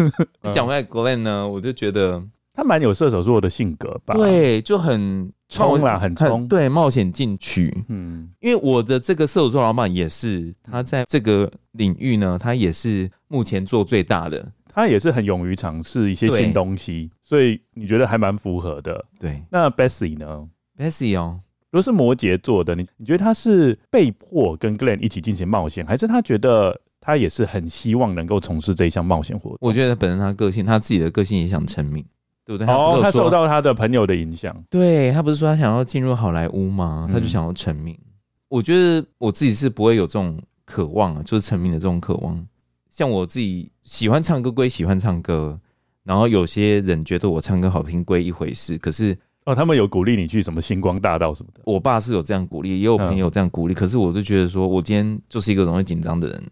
[0.53, 2.22] 讲回来，Glenn 呢，我就觉得
[2.53, 4.14] 他蛮有射手座的性格吧。
[4.14, 6.46] 对，就很冲啦，很冲。
[6.48, 7.85] 对，冒险进取。
[7.88, 14.53] 嗯，因为我的这个射手座老板也是，他在这个领域呢，他也是目前做最大的。
[14.72, 19.05] 他也是很勇于尝试一些新东西，所以你觉得还蛮符合的。
[19.18, 20.48] 对，那 Bessie 呢
[20.79, 21.40] ？Bessie 哦，
[21.72, 26.81] 如果是摩羯座的，你你觉得他是被迫跟 Glenn 一起进行冒险，还是他觉得？
[27.01, 29.59] 他也是很希望能够从事这一项冒险活动。
[29.61, 32.05] 我觉得本身他个性，他自己的个性也想成名，
[32.45, 32.73] 对不对？
[32.73, 34.55] 哦，他受到他的朋友的影响。
[34.69, 37.09] 对，他不是说他想要进入好莱坞吗？
[37.11, 37.95] 他就想要成名。
[37.95, 38.13] 嗯、
[38.49, 42.47] 我觉得我自己是不会有这种渴望啊，就是成名的这种渴望。
[42.91, 45.59] 像我自己喜欢唱歌归喜欢唱歌，
[46.05, 48.77] 然后有些人觉得我唱歌好听归一回事。
[48.77, 51.63] 可是哦，他们有鼓励你去什么星光大道什么的。
[51.65, 53.73] 我爸是有这样鼓励，也有朋友这样鼓励。
[53.73, 56.43] 嗯、可是我就觉得说，我今天就是一个容易紧张的人。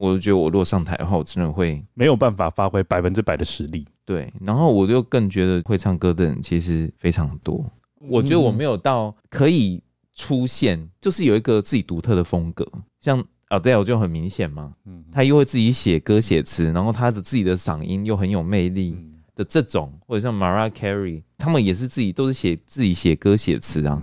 [0.00, 3.86] 我就觉得我如果上台的话，我真的会没有办法发挥百分之百的实力。
[4.06, 7.62] 对，然后我就更觉得会唱歌的人其实非常多。
[8.08, 9.82] 我觉得我没有到可以
[10.14, 12.66] 出现，就是有一个自己独特的风格。
[12.98, 14.72] 像哦，对，我就很明显嘛。
[14.86, 18.96] 嗯，他又会自己写歌写词，然后他的自己的嗓音又很有魅力
[19.34, 24.02] 的这种，或者像 Mariah Carey，他们也是自己都是写自己写歌写词啊，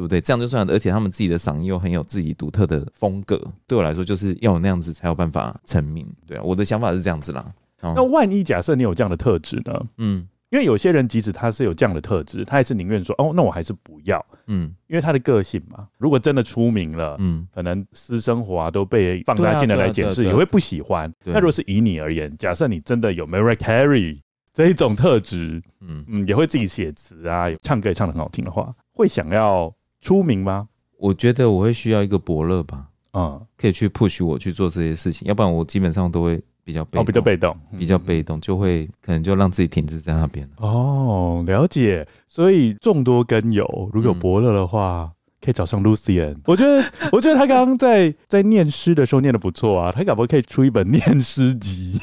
[0.00, 0.18] 对不对？
[0.18, 6.06] 这样就算了，而且他们自己的嗓音又很有自己独特的风格，对我来说就是要有那样子才有办法成名。
[6.26, 7.44] 对啊，我的想法是这样子啦。
[7.82, 9.86] 那万一假设你有这样的特质呢？
[9.98, 10.26] 嗯。
[10.50, 15.86] 因为有些人即使他是有这样的特质，他还是宁愿说哦，那我还是不要，嗯，因为他的个性嘛。
[15.96, 21.08] 如果真的出名了，嗯，可能私生活啊都被放大镜的来检视，也会不喜欢。
[21.24, 24.18] 那如果是以你而言，假设你真的有 Mariah Carey
[24.52, 30.68] 这一种特质，嗯嗯，也会自己写词啊，唱歌也唱的很好听的话，会想要出名吗？
[30.98, 36.42] 我觉得我会需要一个伯乐吧，嗯，可以去 push 我去做这些事情，要不然我基本上都会。
[36.62, 40.48] 比较被动，哦，比较被动，比较被动，就会可能就让自己停滞在那边。
[40.58, 42.06] 哦，了解。
[42.28, 46.36] 所以众多根友，如果有伯乐的话，嗯、可以找上 Lucian。
[46.46, 51.98] 我觉得，我觉得他刚刚在在念诗的时候念的不错啊，他搞不好可以出一本念诗集。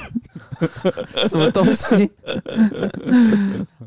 [1.27, 2.09] 什么东西？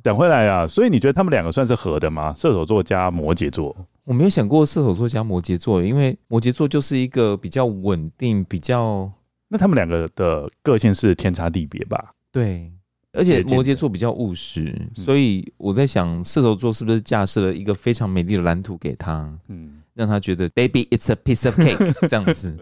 [0.02, 2.34] 讲回来啊，所以你觉得他们两个算是合的吗？
[2.36, 3.76] 射手座加摩羯座？
[4.04, 9.10] 我没有想过射手座加摩羯座，因为摩羯座就是一个比较稳定，比较。
[9.48, 12.12] 那他们两个的个性是天差地别吧？
[12.32, 12.70] 对，
[13.12, 19.36] 而且摩羯座比较务实，所以我在想射手座是不是架设了一个非常美丽的蓝图给他？
[19.48, 19.79] 嗯。
[19.94, 22.56] 让他觉得 baby it's a piece of cake 这样子，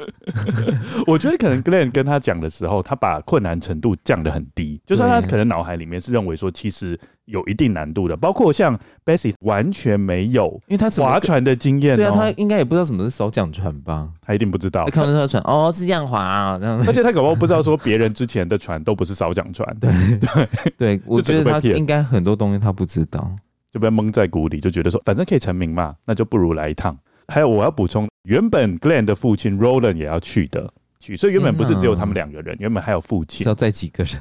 [1.07, 14.09] 我觉得可能 Glenn 跟他讲的时候，他把困难程度降得很低，就算他可能脑海里面是认为说其实有一定难度的，包括像 Bessie 完全没有，因为他划船的经验，对啊，他应该也不知道什么是扫桨船吧？
[14.23, 20.49] 他一定不知道，看到那艘船哦是这样划啊，这样， 而且他搞不好不知道说别人之前的船都不是扫桨船，对对。
[20.97, 23.31] 对，我觉得他应该很多东西他不知道，
[23.71, 26.97] 就被蒙在鼓里，就觉得说反正可以成名嘛，那就不如来一趟。
[27.29, 34.19] 还有我要补充，原本 Glenn 的父亲 Roland 也要去的，去，所以原本不是只有他们两个人，原本还有父亲，要再几个人，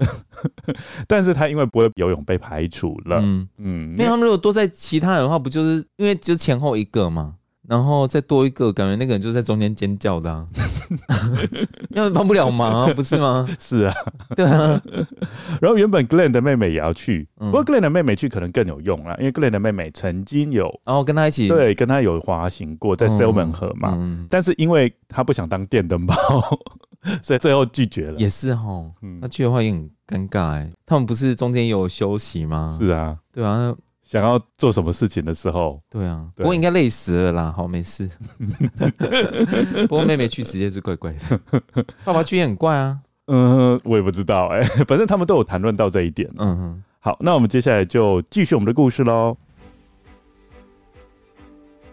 [1.08, 3.48] 但是他因为不会游泳被排除了，嗯。
[3.58, 7.36] 嗯，因为他们如果多在其他人的话，不就是因为就前后一个嘛？
[7.68, 10.48] 然后再多一个，感觉那个人就在中间尖叫的，啊，
[11.92, 13.46] 因为帮不了忙啊，不是吗？
[13.60, 13.94] 是啊，
[14.36, 14.82] 对啊。
[15.60, 26.16] 然后原本 Glenn 的妹妹也要去，嗯、不过 Glenn 的妹妹去可能更有用啦，因为 Glenn 的妹妹曾经有，然后跟他一起，对，跟他有滑行过在 s e l m o n 河嘛，嗯嗯、但是因为他不想当电灯泡，
[27.22, 28.18] 所以最后拒绝了。
[28.18, 28.86] 也是哈，
[29.22, 30.70] 那去的话也很尴尬哎。
[30.86, 32.78] 他们不是中间有休息吗？
[32.80, 33.76] 是啊，对啊。
[34.08, 37.54] 想要做什么事情的时候，对啊，对不过应该累死了啦。
[37.56, 38.10] 好，没事。
[39.90, 41.40] 不过妹妹去直接是怪怪的，
[42.06, 42.98] 爸爸去也很怪啊。
[43.26, 46.32] 嗯，我也不知道哎、欸， 反正他们都有谈论到这一点。
[46.38, 49.36] 嗯哼，好，那我们接下来就继续我们的故事喽。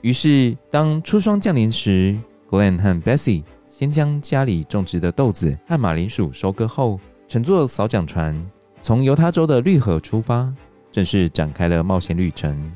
[0.03, 2.17] 于是，当初霜降临时
[2.49, 8.41] ，Glenn 和 Bessie 先将家里种植的豆子和马铃薯收割后，乘坐扫桨船
[8.81, 10.55] 从犹他州的绿河出发。
[10.95, 12.73] 正式展开了冒险旅程。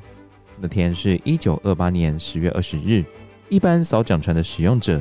[0.59, 3.05] 那天是一九二八年十月二十日。
[3.49, 5.01] 一般扫桨船的使用者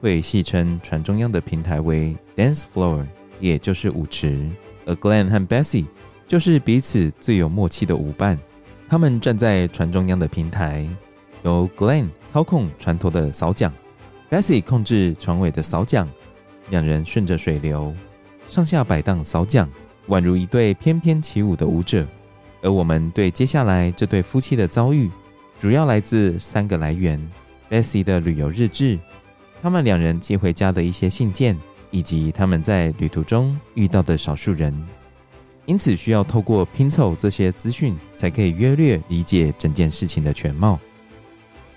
[0.00, 3.06] 会戏称船中央的平台为 dance floor，
[3.38, 4.50] 也就是舞池。
[4.86, 5.86] 而 Glenn 和 Bessie
[6.26, 8.36] 就是彼此最有默契的舞伴。
[8.88, 10.84] 他们站在船中央的平台，
[11.44, 13.72] 由 Glenn 操控船头的扫桨
[14.28, 16.08] ，Bessie 控制船尾的扫桨。
[16.70, 17.94] 两人顺着水流
[18.48, 19.70] 上下摆荡扫桨，
[20.08, 22.04] 宛如一对翩翩起舞的舞者。
[22.60, 25.10] 而我们对接下来这对夫妻的遭遇，
[25.60, 27.20] 主要来自三个来源
[27.70, 28.98] ：Bessie 的旅游日志，
[29.62, 31.58] 他们两人寄回家的一些信件，
[31.90, 34.74] 以及他们在旅途中遇到的少数人。
[35.66, 40.80] 因此，需要透过拼凑这些资讯，才可以约略理解整件事情的全貌。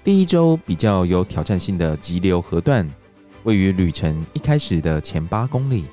[0.04, 2.90] 第一周比较有挑战性的急流河段，
[3.44, 5.86] 位于旅程一开始的前八公里。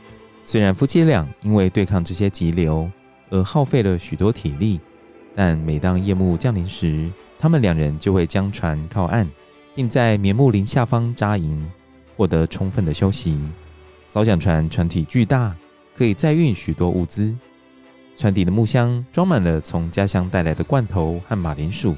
[0.43, 2.91] 虽然夫妻俩因为对抗这些急流，
[3.31, 4.81] 而耗费了许多体力，
[5.35, 9.29] 但每当夜幕降临时，他们两人就会将船靠岸，
[9.75, 11.71] 并在棉木林下方扎营，
[12.17, 13.39] 获得充分的休息。
[14.07, 15.55] 扫桨船船体巨大，
[15.95, 17.37] 可以载运许多物资。
[18.17, 21.95] 船底的木箱装满了从家乡带来的罐头和马铃薯。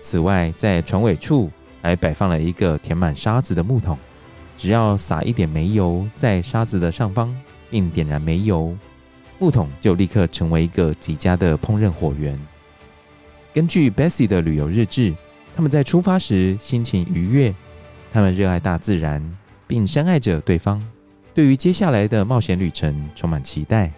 [0.00, 1.50] 此外，在船尾处
[1.82, 3.98] 还摆放了一个填满沙子的木桶，
[4.56, 7.36] 只要撒一点煤油在沙子的上方，
[7.68, 8.74] 并点燃煤油。
[9.38, 12.38] 木桶就立刻成为一个极佳的烹饪火源。
[13.52, 15.14] 根据 Bessie 的旅游日志，
[15.54, 17.54] 他们在出发时心情愉悦，
[18.12, 19.22] 他们热爱大自然，
[19.66, 20.82] 并深爱着对方，
[21.34, 23.92] 对于接下来的冒险旅程充满期待。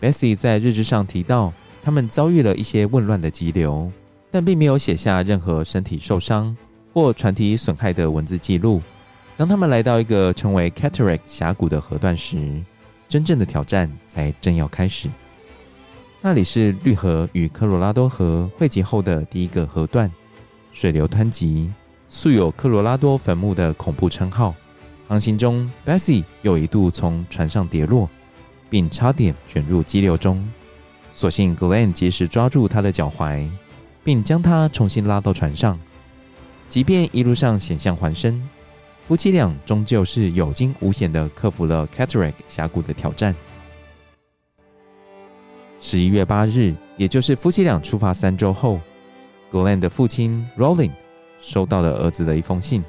[0.00, 3.90] Bessie 在日志上提到，他们遭遇了一些混乱的急流，
[4.30, 6.56] 但并没有写下任何身体受伤
[6.92, 8.82] 或船体损害的文字记录。
[9.36, 12.62] 当他们来到一个称为 Cataract 峡谷的河段时，
[13.12, 15.06] 真正的挑战才正要开始。
[16.22, 20.10] 那里是绿河与科罗拉多河汇集后的第一个河段，
[20.72, 21.70] 水流湍急，
[22.08, 24.54] 素有“科罗拉多坟墓”的恐怖称号。
[25.06, 28.08] 航行中，Bessie 又一度从船上跌落，
[28.70, 30.50] 并差点卷入激流中。
[31.12, 33.46] 所幸 Glenn 及时抓住他的脚踝，
[34.02, 35.78] 并将他重新拉到船上。
[36.66, 38.42] 即便一路上险象环生，
[39.12, 43.34] 夫妻俩终究是有惊无险的克服了 Cataract 峡谷的挑战。
[45.78, 48.80] 十一月八日，也就是夫妻俩出发三周后
[49.50, 50.92] ，Glenn 的父亲 Rolling
[51.42, 52.82] 收到了儿子的一封信。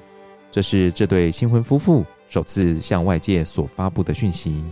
[0.49, 4.63] 这是这对新婚夫妇首次向外界所发布的讯息。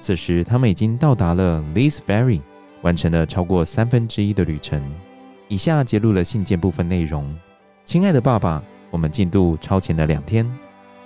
[0.00, 2.40] 此时，他们已经到达了 Lee's Ferry，
[2.82, 4.82] 完成了超过三分之一的旅程。
[5.46, 7.32] 以下揭露了信件部分内容：
[7.84, 10.44] 亲爱的爸爸，我们进度超前了两天，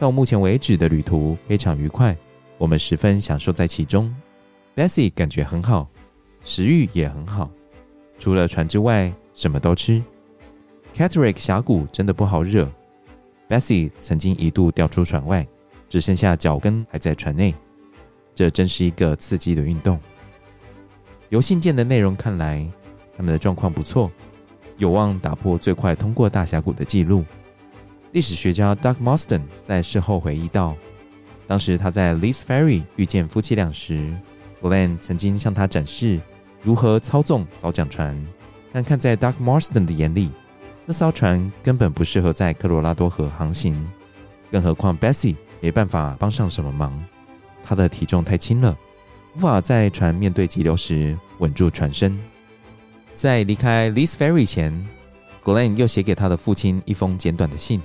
[0.02, 2.16] 到目前为止的旅途非常愉快，
[2.58, 4.12] 我们十分享受在其中。
[4.74, 5.88] Bessie 感觉很好。
[6.44, 7.48] 食欲也很好，
[8.18, 10.02] 除了船之外，什么都吃。
[10.92, 12.68] Cataract 峡谷真的不好惹。
[13.48, 15.46] Bessie 曾经一度掉出船外，
[15.88, 17.54] 只剩下脚跟还在船内。
[18.34, 20.00] 这真是一个刺激的运动。
[21.28, 22.68] 由信件的内容看来，
[23.16, 24.10] 他们的状况不错，
[24.78, 27.24] 有望打破最快通过大峡谷的记录。
[28.12, 30.76] 历史学家 Doug Marston 在事后回忆道，
[31.46, 34.14] 当时他在 Lee's Ferry 遇见夫妻俩时
[34.60, 36.20] ，Glenn 曾经向他展示。
[36.62, 38.16] 如何操纵扫桨船？
[38.70, 40.30] 但看在 Doug Marston 的眼里，
[40.84, 43.90] 那艘船根本不适合在科罗拉多河航行。
[44.50, 47.02] 更何况 Bessie 没办法帮上什么忙，
[47.64, 48.76] 她的体重太轻了，
[49.34, 52.16] 无法在船面对急流时稳住船身。
[53.12, 54.72] 在离开 Lee's Ferry 前
[55.42, 57.82] ，Glenn 又写给他的父亲一封简短的信：“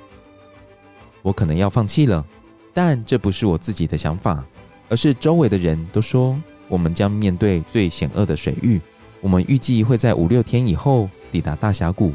[1.28, 2.26] 我可能要放弃了，
[2.74, 4.42] 但这不是我自己的想法，
[4.88, 8.82] 而是周围的人都说。”我们将面对最险恶的水域。
[9.22, 12.12] 我们预计会在五六天以后抵达大峡谷，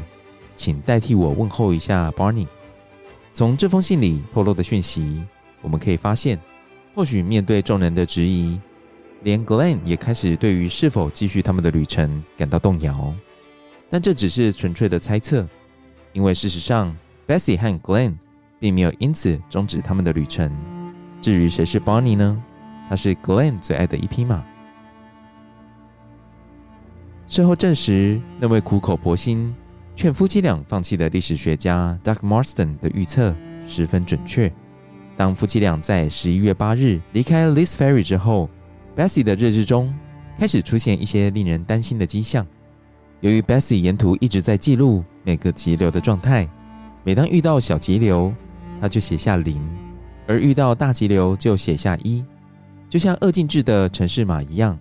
[0.55, 2.45] 请代替我问候一下 Barney。
[3.33, 5.23] 从这封信里透露的讯息，
[5.63, 6.39] 我们可以发现，
[6.93, 8.59] 或许面对众人的质疑，
[9.23, 13.11] 连 Glenn 也开始对于是否继续他们的旅程感到动摇。
[13.89, 15.47] 但这只是纯粹的猜测，
[16.11, 16.95] 因为事实上
[17.27, 18.17] ，Bessie 和 Glenn
[18.63, 20.49] 并没有因此终止他们的旅程。
[21.21, 22.41] 至于谁是 Bonnie 呢？
[22.87, 24.41] 他是 Glenn 最爱的一匹马。
[27.27, 29.53] 事后证实，那位苦口婆心
[29.97, 33.35] 劝夫妻俩放弃的历史学家 Doug Marston 的预测
[33.67, 34.49] 十分准确。
[35.17, 38.49] 当夫妻俩在十一月八日离开 l i s Ferry 之后
[38.95, 39.93] ，Bessie 的日志中
[40.39, 42.47] 开始出现一些令人担心的迹象。
[43.19, 46.47] 由于 Bessie 沿途一直在记录每个急流的状态，
[47.03, 48.33] 每当遇到小急流，
[48.81, 49.61] 他就写下零；
[50.27, 52.23] 而遇到大急流就写下一。
[52.89, 54.77] 就像二进制的城市码一样，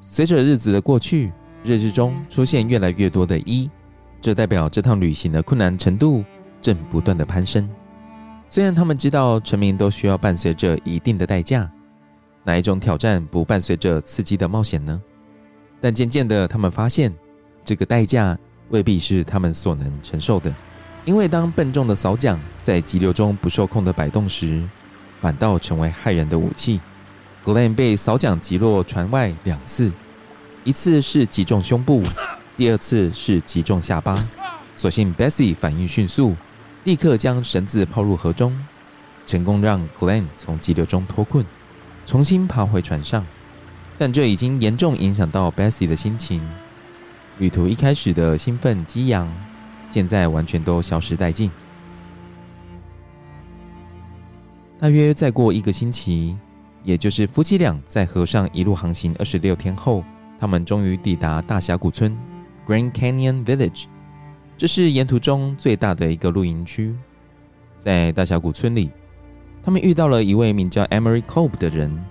[0.00, 1.32] 随着日子的过去，
[1.64, 3.70] 日志中出现越来越多的一，
[4.20, 6.22] 这代表这趟旅行的困难程度
[6.60, 7.68] 正不断的攀升。
[8.46, 11.70] 虽然他们知道成名都需要伴随着一定的代价，
[12.44, 15.00] 哪一种挑战不伴随着刺激的冒险呢？
[15.80, 17.12] 但渐渐的，他们发现
[17.64, 18.38] 这个代价
[18.68, 20.54] 未必是他们所能承受的，
[21.04, 24.62] 因为当笨重的扫桨在急流中不受控的摆动时，
[25.20, 26.80] 反倒成为害人的武器。
[27.44, 29.92] Glen 被扫桨击落船外两次，
[30.64, 32.02] 一次是击中胸部，
[32.56, 34.16] 第二次是击中下巴。
[34.74, 36.34] 所幸 Bessie 反应迅速，
[36.84, 38.58] 立刻将绳子抛入河中，
[39.26, 41.44] 成功让 Glenn 从急流中脱困，
[42.06, 43.24] 重新爬回船上。
[43.98, 46.42] 但这已经严重影响到 Bessie 的心情，
[47.38, 49.30] 旅途一开始的兴奋激昂，
[49.94, 51.48] 现在完全都消失殆尽。
[54.80, 56.36] 大约再过一个星期。
[56.82, 60.04] 也就是夫妻俩在河上一路航行二十六天后，
[60.38, 62.14] 他们终于抵达大峡谷村
[62.66, 63.86] （Grand Canyon Village）。
[64.58, 66.94] 这是沿途中最大的一个露营区。
[67.78, 68.90] 在大峡谷村里，
[69.62, 72.04] 他们遇到了一位名叫 Emery Cope 的人，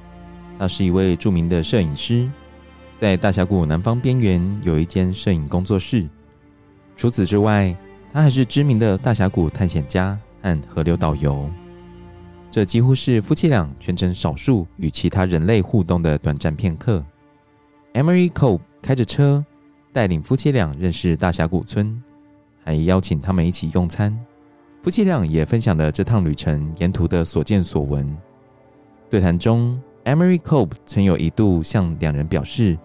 [0.58, 2.28] 他是一位著名的摄影师，
[2.96, 6.10] 在大峡谷南方边缘有一间摄影工作室。
[6.96, 7.76] 除此之外，
[8.12, 11.50] 他还是知名的大峡谷探险家和河流导游。
[12.52, 17.04] 这几乎是夫妻俩全程少数与其他人类互动的短暂片刻。
[17.94, 19.44] Emery Cope 开着车
[19.91, 22.02] 带领夫妻俩认识大峡谷村，
[22.64, 24.16] 还邀请他们一起用餐。
[24.84, 28.16] 夫妻俩也分享了这趟旅程沿途的所见所闻。
[29.10, 32.78] 对谈中，Emery Cope 曾有一度向两人表示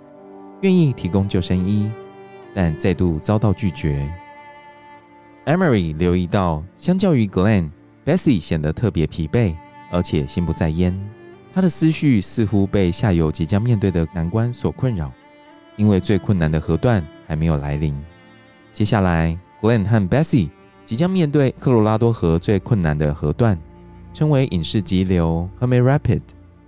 [0.63, 1.91] 愿意提供救生衣，
[2.59, 4.05] 但再度遭到拒绝。
[5.47, 7.71] Emery 留意到，相较于 Glenn。
[8.05, 9.55] Bessie 显得特别疲惫，
[9.93, 10.93] 而且心不在焉。
[11.55, 15.13] 他的思绪似乎被下游即将面对的难关所困扰，
[15.77, 17.97] 因为最困难的河段还没有来临。
[18.73, 20.51] 接下来，Glenn 和 Bessie
[20.85, 23.57] 即将面对科罗拉多河最困难的河段，
[24.13, 26.23] 称为隐士急流 h e r m e Rapid。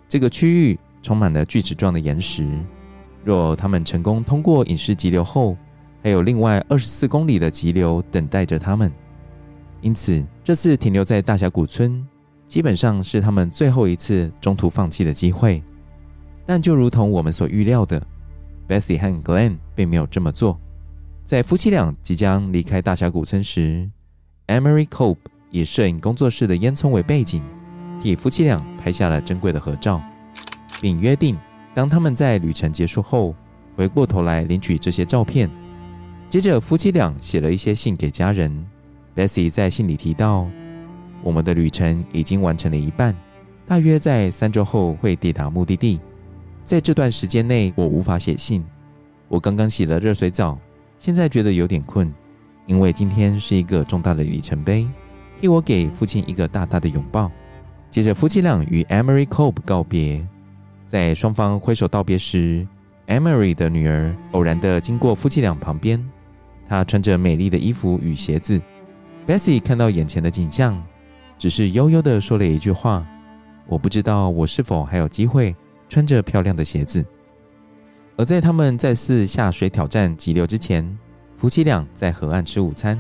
[0.09, 2.49] 这个区域充满了锯齿状的岩石。
[3.24, 5.57] 若他们成功通过隐士急流后，
[6.03, 8.90] 还有另外二十四公里的急流等待着他们。
[9.80, 12.07] 因此，这次停留在大峡谷村，
[12.46, 15.62] 基本上是他们最后一次中途放弃的机会。
[16.44, 18.05] 但就如同我们所预料的
[18.68, 20.59] ，Bessie 和 Glenn 并没有这么做。
[21.24, 23.88] 在夫妻俩即将离开大峡谷村时
[24.48, 25.18] ，Emery Cope
[25.51, 27.42] 以摄影工作室的烟囱为背景，
[28.01, 30.03] 替夫妻俩拍下了珍贵的合照，
[30.80, 31.38] 并约定。
[31.72, 33.34] 当他们在旅程结束后，
[33.76, 35.48] 回过头来领取这些照片。
[36.31, 38.64] 接着，夫妻俩写了一些信给家人。
[39.16, 40.49] Bessie 在信里提到
[41.24, 43.12] ：“我们的旅程已经完成了一半，
[43.66, 45.99] 大约在三周后会抵达目的地。
[46.62, 48.64] 在这段时间内，我无法写信。
[49.26, 50.57] 我刚刚洗了热水澡，
[50.99, 52.14] 现在觉得有点困，
[52.64, 54.89] 因为今天是一个重大的里程碑。
[55.41, 57.28] 替我给父亲一个大大的拥抱。”
[57.91, 60.24] 接着，夫妻俩与 Emery Cope 告别。
[60.87, 62.64] 在双方挥手道别时
[63.09, 66.01] ，Emery 的女儿偶然地经过夫妻俩旁边。
[66.70, 68.62] 她穿着美丽的衣服与鞋子。
[69.26, 70.80] Bessie 看到眼前的景象，
[71.36, 73.04] 只是悠悠地说了一句话
[73.66, 75.54] ：“我不知道我是否还有机会
[75.88, 77.04] 穿着漂亮的鞋子。”
[78.16, 80.96] 而在他们再次下水挑战急流之前，
[81.36, 82.96] 夫妻俩在河岸吃午餐。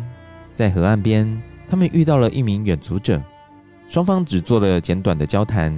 [0.52, 3.22] 在河岸边，他们遇到了一名远足者，
[3.86, 5.72] 双方只做了简短的交谈。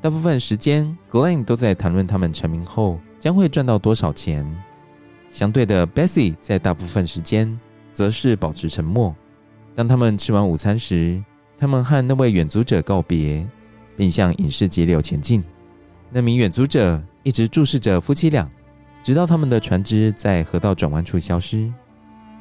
[0.00, 4.44] 大部分时间，Glenn 都在谈论他们成名后将会赚到多少钱。
[5.30, 7.58] 相对的，Bessie 在大部分时间
[7.92, 9.14] 则是保持沉默。
[9.74, 11.22] 当他们吃完午餐时，
[11.56, 13.46] 他们和那位远足者告别，
[13.96, 15.42] 并向隐士急流前进。
[16.10, 18.50] 那名远足者一直注视着夫妻俩，
[19.04, 21.72] 直到他们的船只在河道转弯处消失。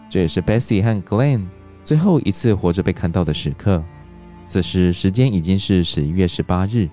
[0.10, 1.46] 这也是 Bessie 和 Glenn
[1.84, 3.84] 最后一次活着被看到的时刻。
[4.44, 6.90] 此时，时间已经是十一月十八日。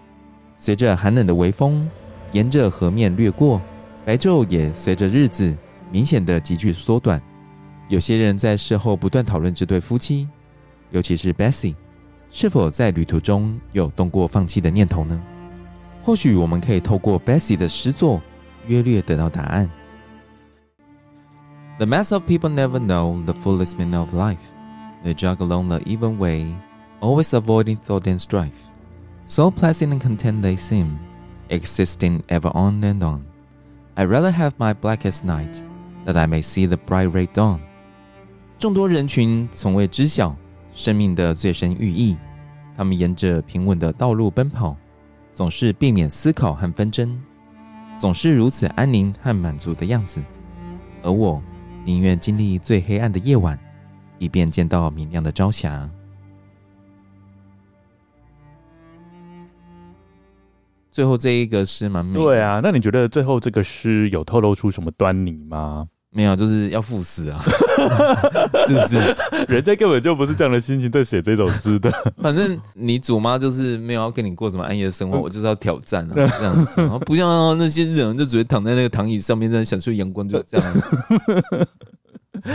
[0.56, 1.88] 随着寒冷的微风
[2.32, 3.60] 沿着河面掠过，
[4.04, 5.56] 白昼也随着日子
[5.91, 7.21] 明显的急剧缩短。
[7.89, 10.27] 有些人在事后不断讨论这对夫妻，
[10.91, 11.75] 尤其是 Bessie，
[12.29, 15.21] 是否在旅途中有动过放弃的念头呢？
[16.03, 18.21] 或许我们可以透过 Bessie 的诗作，
[18.67, 19.69] 约略得到答案。
[21.77, 24.37] The mass of people never know the fullest meaning of life.
[25.03, 26.55] They jog along the even way,
[27.01, 28.51] always avoiding thought and strife.
[29.25, 30.97] So pleasant and content they seem,
[31.49, 33.25] existing ever on and on.
[33.95, 35.63] I'd rather have my blackest night,
[36.06, 37.58] that I may see the bright red dawn.
[38.58, 40.34] 众多人群从未知晓
[40.72, 42.16] 生命的最深寓意，
[42.74, 44.74] 他们沿着平稳的道路奔跑，
[45.32, 47.20] 总是避免思考和纷争，
[47.98, 50.24] 总是如此安宁和满足的样子。
[51.02, 51.42] 而我
[51.84, 53.58] 宁愿经历最黑暗的夜晚，
[54.18, 55.88] 以便见到明亮的朝霞。
[60.90, 65.86] 最后这一个诗蛮美，对啊，那你觉得最后这个诗有透露出什么端倪吗？
[66.16, 67.38] 没有，就是要赴死啊，
[68.66, 68.96] 是不是？
[69.48, 71.92] 人家根本就不是这样的心情在写这首诗的。
[72.16, 76.80] 反正你祖妈就是没有要跟你过什么安逸的生活， 我就是要挑战啊，这样子。
[76.80, 80.82] 然 后不像那些人，就只会躺在那个躺椅上面，在享受阳光，就这样。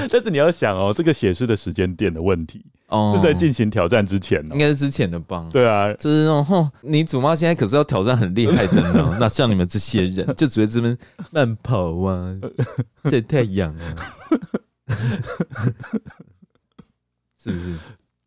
[0.10, 5.50] 但是你要想哦，这个写诗的时间点的问题，哦，是在进行挑战之前，哦，应该是之前的吧？
[5.52, 9.16] 对啊，就是那种，你祖妈现在可是要挑战很厉害的呢。
[9.20, 10.98] 那像你们这些人，就只会这边
[11.32, 12.38] 慢跑啊，
[13.06, 13.96] 晒太阳啊，
[17.42, 17.76] 是不是？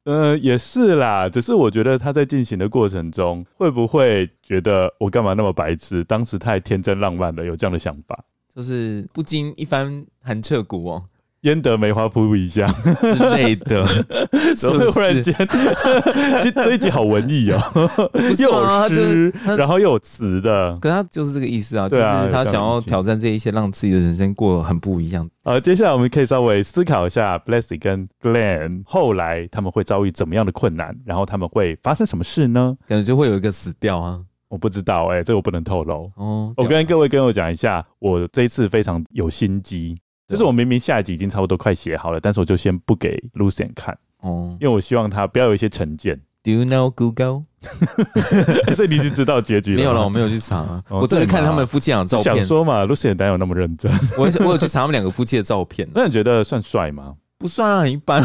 [0.04, 1.28] 呃，也是啦。
[1.28, 6.02] 只是我觉得他在进行的过程中，会不会觉得我干嘛那么白痴？
[6.04, 11.04] 当时太天真浪漫了，有这样的想法，就是不经一番寒彻骨哦。
[11.44, 12.70] 焉得梅花扑鼻香
[13.00, 13.86] 之类的，
[14.56, 15.34] 怎么会忽然间，
[16.42, 25.28] 这这一集好文艺哦，又有诗，然后又有词的，可他就是这个意思啊，就是他想要挑战这一些，让自己的人生过得很不一样。
[25.42, 32.74] 呃，接下来我们可以稍微思考一下 Blessy 跟 Glenn 后来他们会遭遇怎么样的困难，然后他们会发生什么事呢？
[32.86, 34.18] 感觉就会有一个死掉啊，
[34.48, 36.10] 我不知道哎、欸，这个我不能透露。
[36.16, 36.52] 哦。
[36.56, 39.94] 我跟各位跟我讲一下，我这一次非常有心机。
[40.28, 46.20] 就是我明明下一集已经差不多快写好了，但是我就先不给 Lucien 看哦，因为我希望他不要有一些成见。
[46.42, 47.44] Do you know Google？
[48.76, 49.78] 所以你已经知道结局了？
[49.78, 52.36] 没有了，我没有去查啊，我只能看他们夫妻俩的照片。
[52.36, 53.90] 想说嘛，Lucien 哪有那么认真？
[54.18, 55.88] 我我有去查他们两个夫妻的照片。
[55.94, 57.14] 那你觉得算帅吗？
[57.38, 58.22] 不算啊，很一般。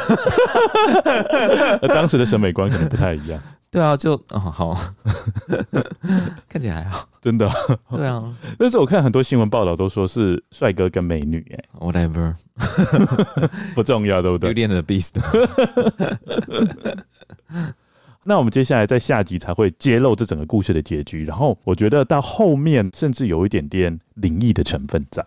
[1.88, 3.42] 当时的审美观可能不太一样。
[3.72, 4.76] 对啊，就哦好，
[6.50, 7.48] 看起来还好，真的。
[7.92, 12.34] 对啊，但是我看很多新闻报道都说是帅哥跟美女，哎，whatever，
[13.76, 14.50] 不重要，对不对？
[14.50, 15.14] 有点的 beast。
[18.24, 25.26] 那我们接下来在下集才会揭露这整个故事的结局，然后我觉得到后面甚至有一点点灵异的成分在。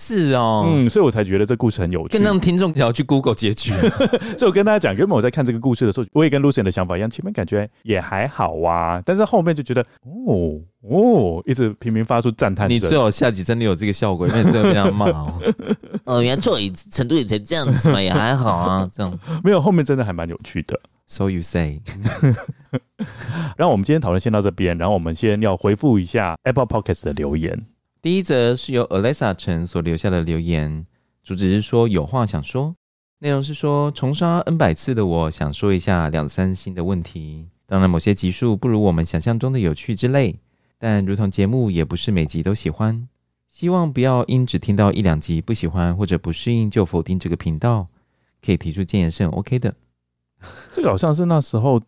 [0.00, 3.74] 是哦，嗯，所以我才觉得这故事很有趣，更让听众想要去 Google 结局。
[4.38, 12.66] 所以我跟大家讲，原本我在看这个故事的时候，我也跟 Lucien 的想法一样，前面感觉也还好啊，但是后面就觉得，哦哦，一直频频发出赞叹。
[12.66, 15.32] 你最好下集真的有这个效果，因为真的被他骂哦。
[16.04, 20.80] 哦，原来错语程度也才这样子嘛，也还好啊， 这样没有后面真的还蛮有趣的。
[21.06, 21.82] So you say？
[23.56, 27.60] 然后我们今天讨论先到这边，然后我们先要回复一下 Apple Podcast 的留言。
[28.02, 30.86] 第一则是由 Alessa 陈所留下的留言，
[31.22, 32.74] 主旨是说有话想说，
[33.18, 37.48] 内容是说重刷 N 百次的我想说一下两三星的问题。
[37.66, 40.38] 当然，某些集数不如我们想象中的有趣之类，
[40.78, 43.06] 但如同节目也不是每集都喜欢，
[43.50, 47.88] 希望不要因只听到一两集不喜欢或者不适应就否定这个频道，
[48.42, 49.74] 可以提出建议是很 OK 的。
[50.72, 51.78] 这个好像是那时候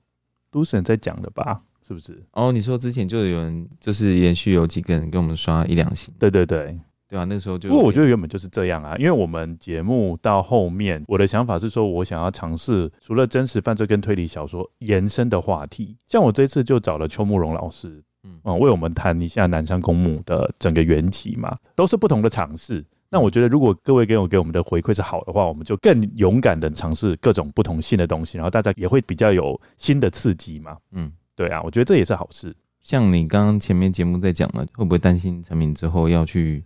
[0.51, 1.63] 都审在讲的吧？
[1.87, 2.23] 是不是？
[2.33, 6.15] 哦，你说之前就有人，就是连续有几个人给我们刷一两星。
[6.19, 6.79] 对对对，
[7.09, 7.69] 对啊，那时候就。
[7.69, 22.85] 不过我觉得原本就是这样啊，因为我们节目到后面，我的想法是说，我想要尝试除了真实犯罪跟推理小说延伸的话题，像我这次就找了邱慕容老师，嗯，为我们谈一下南山公墓的整个缘起嘛，都是不同的尝试。
[23.11, 31.13] 那我觉得，如果各位给我给我们的回馈是好的话，我们就更勇敢的尝试各种不同性的东西，然后大家也会比较有新的刺激嘛，嗯。
[31.35, 32.55] 对啊，我觉得这也是好事。
[32.81, 36.65] 像你刚刚前面节目在讲了，会不会担心成名之后要去？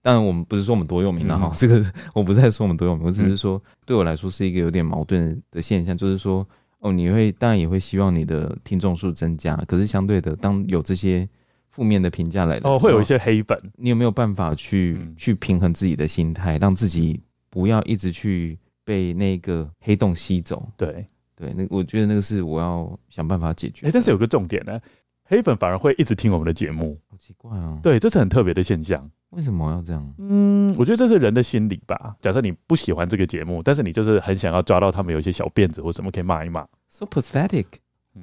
[0.00, 6.46] 当然，我们不是说我们多有名了哈，嗯、这个 我不是在说我们多有名，我只是说对我来说是一个有点矛盾的现象，就是说
[6.78, 11.28] 哦，你会当然也会希望你的听众数增加，可是相对的，当有这些
[11.70, 20.70] 负面的评价来哦，会有一些黑粉，你有没有办法去、嗯、去平衡自己的心态，让自己不要一直去被那个黑洞吸走？
[20.76, 21.04] 对。
[21.36, 23.86] 对，那我觉得那个是我要想办法解决。
[23.86, 24.80] 哎，但是有个重点呢，
[25.24, 27.78] 黑粉反而会一直听我们的节目，好奇怪哦。
[27.82, 29.08] 对，这是很特别的现象。
[29.30, 30.14] 为什么要这样？
[30.18, 32.16] 嗯，我觉得这是人的心理吧。
[32.20, 36.66] 假设你不喜欢这个节目，但是你就是很想要抓到他们有一些小辫子或什么可以骂一骂。
[36.88, 37.66] So pathetic。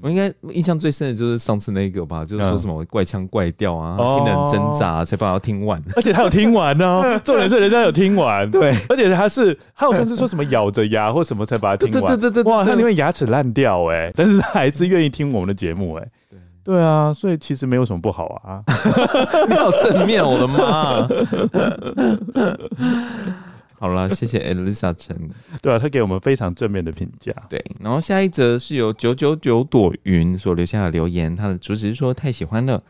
[0.01, 5.81] 我应该印象最深的就是上次那个吧，就是说什么怪腔怪调啊，嗯、听得很挣扎，才把它听完。
[5.95, 8.49] 而且他有听完哦， 重点是人家有听完。
[8.51, 12.17] 对，而且他是他有像是说什么咬着牙或什么才把它听完。
[12.17, 16.07] 对对对对，哇，他因为牙齿烂掉哎，但是他还是愿意听我们的节目哎。
[16.29, 16.39] 对
[16.75, 18.63] 对啊，所以其实没有什么不好啊。
[19.47, 21.07] 你好正面，我的妈！
[23.83, 25.29] 好了， 谢谢 Elisa 陈，
[25.61, 27.33] 对啊，他给我们非常正面的评价。
[27.49, 32.81] 对，然后下一则是由九九九朵云所留下的留言，他的主旨是说太喜欢了，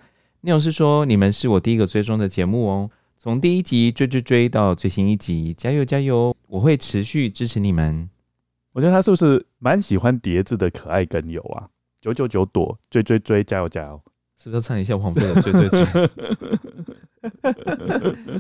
[0.42, 8.08] 内容是说你们是我第一个追踪的节目哦，从第一集追追追到最新一集，加油加油，我会持续支持你们。
[8.74, 11.68] 我觉得他是不是蛮喜欢叠字的可爱跟友啊？
[12.02, 14.00] 九九九朵追追追，加油加油，
[14.38, 15.84] 是不是要唱一下王菲的追追追？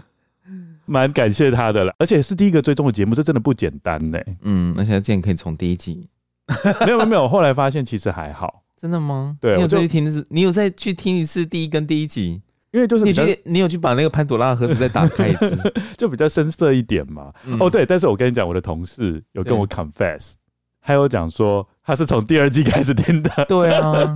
[0.85, 4.19] 蛮感谢他的了，而且是第一个追踪的节目，这真的不简单呢。
[4.41, 6.09] 嗯，而且竟然可以从第一集，
[6.85, 9.37] 没有没有没有，后来发现其实还好，真的吗？
[9.39, 12.41] 对，你有再去听一次，你有再去听一次第一跟第一集，
[12.71, 15.57] 因为就是你去你有去把那个潘朵拉的盒子再打开一次，
[15.97, 17.31] 就比较深色一点嘛。
[17.45, 20.31] 嗯、哦，对，但是我跟你讲，我的同事有跟我 confess，
[20.79, 24.13] 还有讲说他是从第二季开始听的，对啊，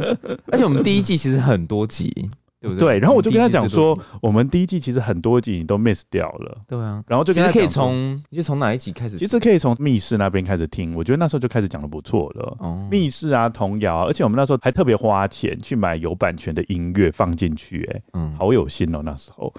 [0.52, 2.30] 而且我们第一季其实很多集。
[2.68, 2.94] 对不对？
[2.96, 6.58] 对，然后我就跟他讲说，我们第一季其实很多集你都 miss 掉了。
[6.68, 9.18] 对啊，然后就跟他其实可以从，你就从哪一集开始？
[9.18, 12.58] 其实可以从密室那边开始听，我觉得那时候就开始讲的不错了。
[12.60, 19.54] 哦，密室啊，童谣啊，而且我们那时候还特别花钱去买有版权的音乐放进去，哎，嗯，好有心哦，那时候。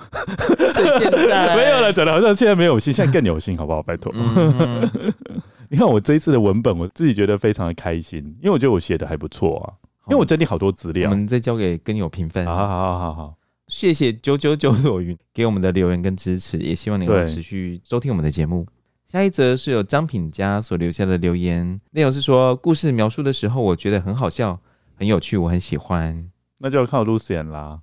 [0.72, 3.82] 所以现在 没有了，讲的好像现在没有心，现在更有心，好不好？
[3.82, 4.12] 拜托。
[4.14, 4.90] 嗯、
[5.70, 9.87] 你看我这一次的文本，我自己觉得非常的开心，因为我觉得我写的还不错啊。
[10.08, 12.44] 因为我整理好多资料，我们再交给跟友评分。
[12.46, 13.34] 好好好好好，
[13.66, 18.66] 谢谢九九九朵云给我们的留言跟支持，也希望你能持续收听我们的节目。
[19.06, 24.60] 下一则是有张品佳所留下的留言，内容是说故事描述的时候，我觉得很好笑，
[24.94, 26.30] 很有趣，我很喜欢。
[26.58, 27.80] 那就要靠 Lucien 啦，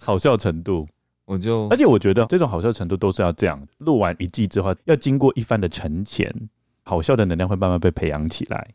[0.00, 0.88] 好笑程度，
[1.26, 6.32] 我就而且我觉得这种好笑程度都是要这样，录完一季之后，要经过一番的沉潜，
[6.82, 8.68] 好笑的能量会慢慢被培养起来。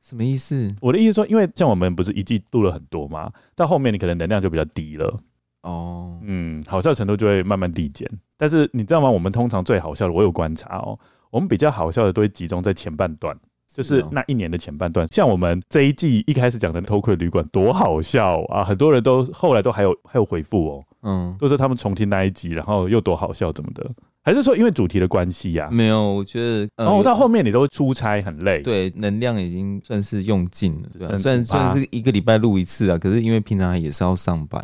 [0.00, 0.74] 什么意思？
[0.80, 5.18] 我的意思说，因为像我们不是一季录了很多嘛，到后面你可能能量就比较低了。
[5.62, 8.08] 哦，嗯，好笑程度就会慢慢递减。
[8.36, 9.10] 但是你知道吗？
[9.10, 10.98] 我们通常最好笑的，我有观察哦，
[11.30, 13.36] 我们比较好笑的都会集中在前半段。
[13.66, 15.06] 就是那一年的前半段。
[15.08, 23.88] 像我们这一季一开始讲的偷窥旅馆多好笑啊，很多人都后来都还有还有回复哦，嗯，都是他们重听那一集，然后又多好笑怎么的。
[24.22, 25.72] 还是说因为主题的关系呀、啊？
[25.72, 31.16] 没有，我觉得，然、呃、后、哦、到后面你都出差很累，对，能量已经算是用尽了，对吧？
[31.16, 34.62] 虽然虽然是一个礼拜录一次啊，可是因为平常也是要上班，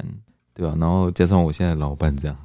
[0.52, 0.76] 对吧？
[0.78, 2.36] 然后加上我现在老伴这样，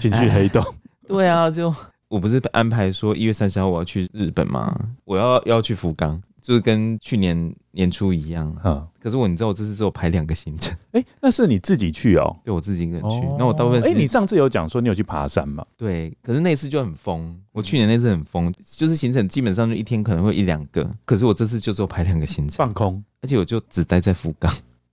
[0.00, 0.64] 情绪黑洞，
[1.06, 1.74] 对啊，就
[2.08, 4.74] 我不是安排说一月三十号我要去日本吗？
[5.04, 6.18] 我要要去福冈。
[6.46, 8.86] 就是跟去年年初一样，哈。
[9.00, 12.36] 可是我，你知道我这次只有排两个行程，哎、欸，那是你自己去哦？
[12.44, 13.16] 对，我自己一个人去。
[13.36, 15.66] 那、哦、我大部分，哎、欸，你上次有讲说你有去爬山吗？
[15.76, 17.36] 对，可是那次就很疯。
[17.50, 24.48] 我去年那次很疯，就是行程基本上就一天可能会一两个，可是我这次就只有排两个行程，放空，而且我就只待在福冈。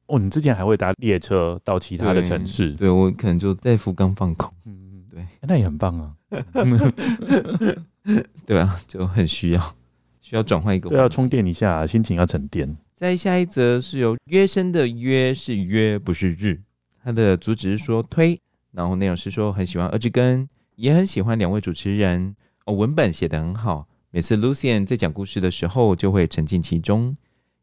[0.07, 2.71] 哦，你之前还会搭列车到其他的城市？
[2.71, 4.51] 对，对我可能就在福冈放空。
[4.65, 6.15] 嗯嗯，对，那也很棒啊。
[8.47, 9.61] 对啊，就很需要。
[10.33, 12.75] 需要转换一个，要充电一下，心情要沉淀。
[12.95, 16.59] 在下一则是由约生的约是约不是日，
[17.03, 27.15] 他的主旨是说推，然后内容是说很喜欢二之根，也很喜欢两位主持人哦，文本写得很好，每次 Lucian 在讲故事的时候就会沉浸其中，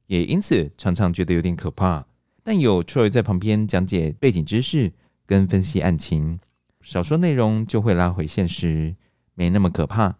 [0.06, 2.06] 也因此常常觉得有点可怕。
[2.44, 4.92] 但有 Troy 在旁边讲解背景知识
[5.26, 6.38] 跟分析案情，
[6.82, 8.94] 小说内容就会拉回现实，
[9.34, 10.14] 没那么可怕。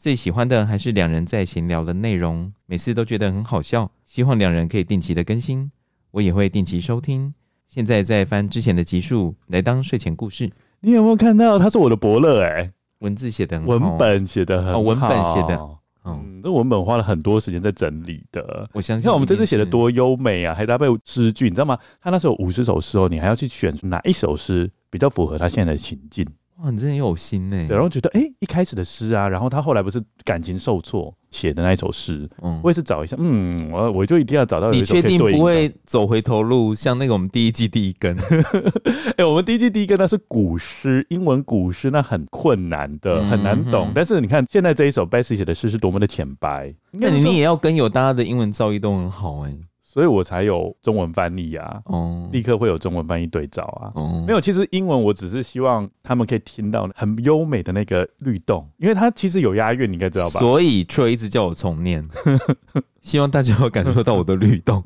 [0.00, 3.90] 最喜欢的还是两人在闲聊的内容，每次都觉得很好笑。
[4.02, 5.70] 希望两人可以定期的更新，
[6.12, 7.34] 我也会定期收听。
[7.68, 10.50] 现在在翻之前的集数来当睡前故事。
[10.80, 11.58] 你有没有看到？
[11.58, 15.68] 他是我的伯乐哎，文字写的很好，文本写的很好，文本写的，
[16.06, 18.66] 嗯，这文本花了很多时间在整理的。
[18.72, 21.78] 我相信，像我们这次写的多优美啊，还搭配诗句，你知道吗？
[22.00, 26.26] 他那时候五十首诗哦，你还要去选哪一首诗比较符合他现在的情境。
[26.62, 27.56] 哇，你真的很有心呢。
[27.68, 34.70] 对，然后觉得，哎、欸，一开始的诗啊，然后他后来不是感情受挫写的那一首诗，嗯，我也是找一下，嗯，我我就一定要找到。
[34.70, 38.14] 你确定不会走回头路，像那个我们第一季第一根？
[38.18, 43.88] 哎、欸，我们第一季第一根那是古诗，英文古诗，那很困难的，很难懂。
[43.88, 49.58] 嗯、但是你看现在这一首 Bessy 写的诗是多么的浅白，那你你也要跟有大家的英文造诣都很好哎、欸。
[49.92, 60.38] 所以我才有中文翻译啊，哦，立刻会有中文翻译对照啊，哦，没有，其实英文我只是希望他们可以听到很优美的那个律动，因为它其实有押韵，你应该知道吧？
[60.38, 62.08] 所以 Troy 一直叫我重念，
[63.02, 64.80] 希望大家会感受到我的律动，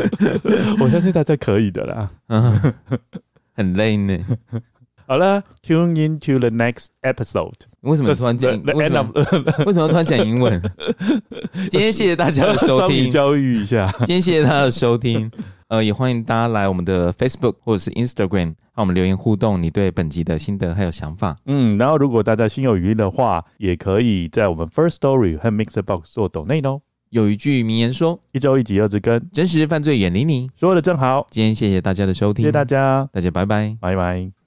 [0.80, 2.10] 我相信大家可以的啦，
[3.52, 4.18] 很累呢。
[5.06, 7.52] 好了，Tune in to the next episode。
[7.80, 8.50] 为什么突然讲？
[8.74, 9.12] 为什么？
[9.66, 10.60] 为什么突然讲英文？
[11.70, 13.92] 今天谢谢大家的收听，教育一下。
[13.98, 15.30] 今天谢谢大家的收听，
[15.68, 21.36] 呃，也欢迎大家来我们的 Facebook 或者是 Instagram，让我们留言互动，你对本集的心得还有想法。
[21.44, 26.80] 嗯，然后如果大家心有余力的话，也可以在我们 First Story 和 Mixer Box 做抖内哦。
[27.10, 31.26] 有一句名言说：“一周一集二字根，真实犯罪远离你。”说的正好。
[31.30, 34.43] 今天谢谢大家的收听，谢谢大家，大家拜拜，拜拜。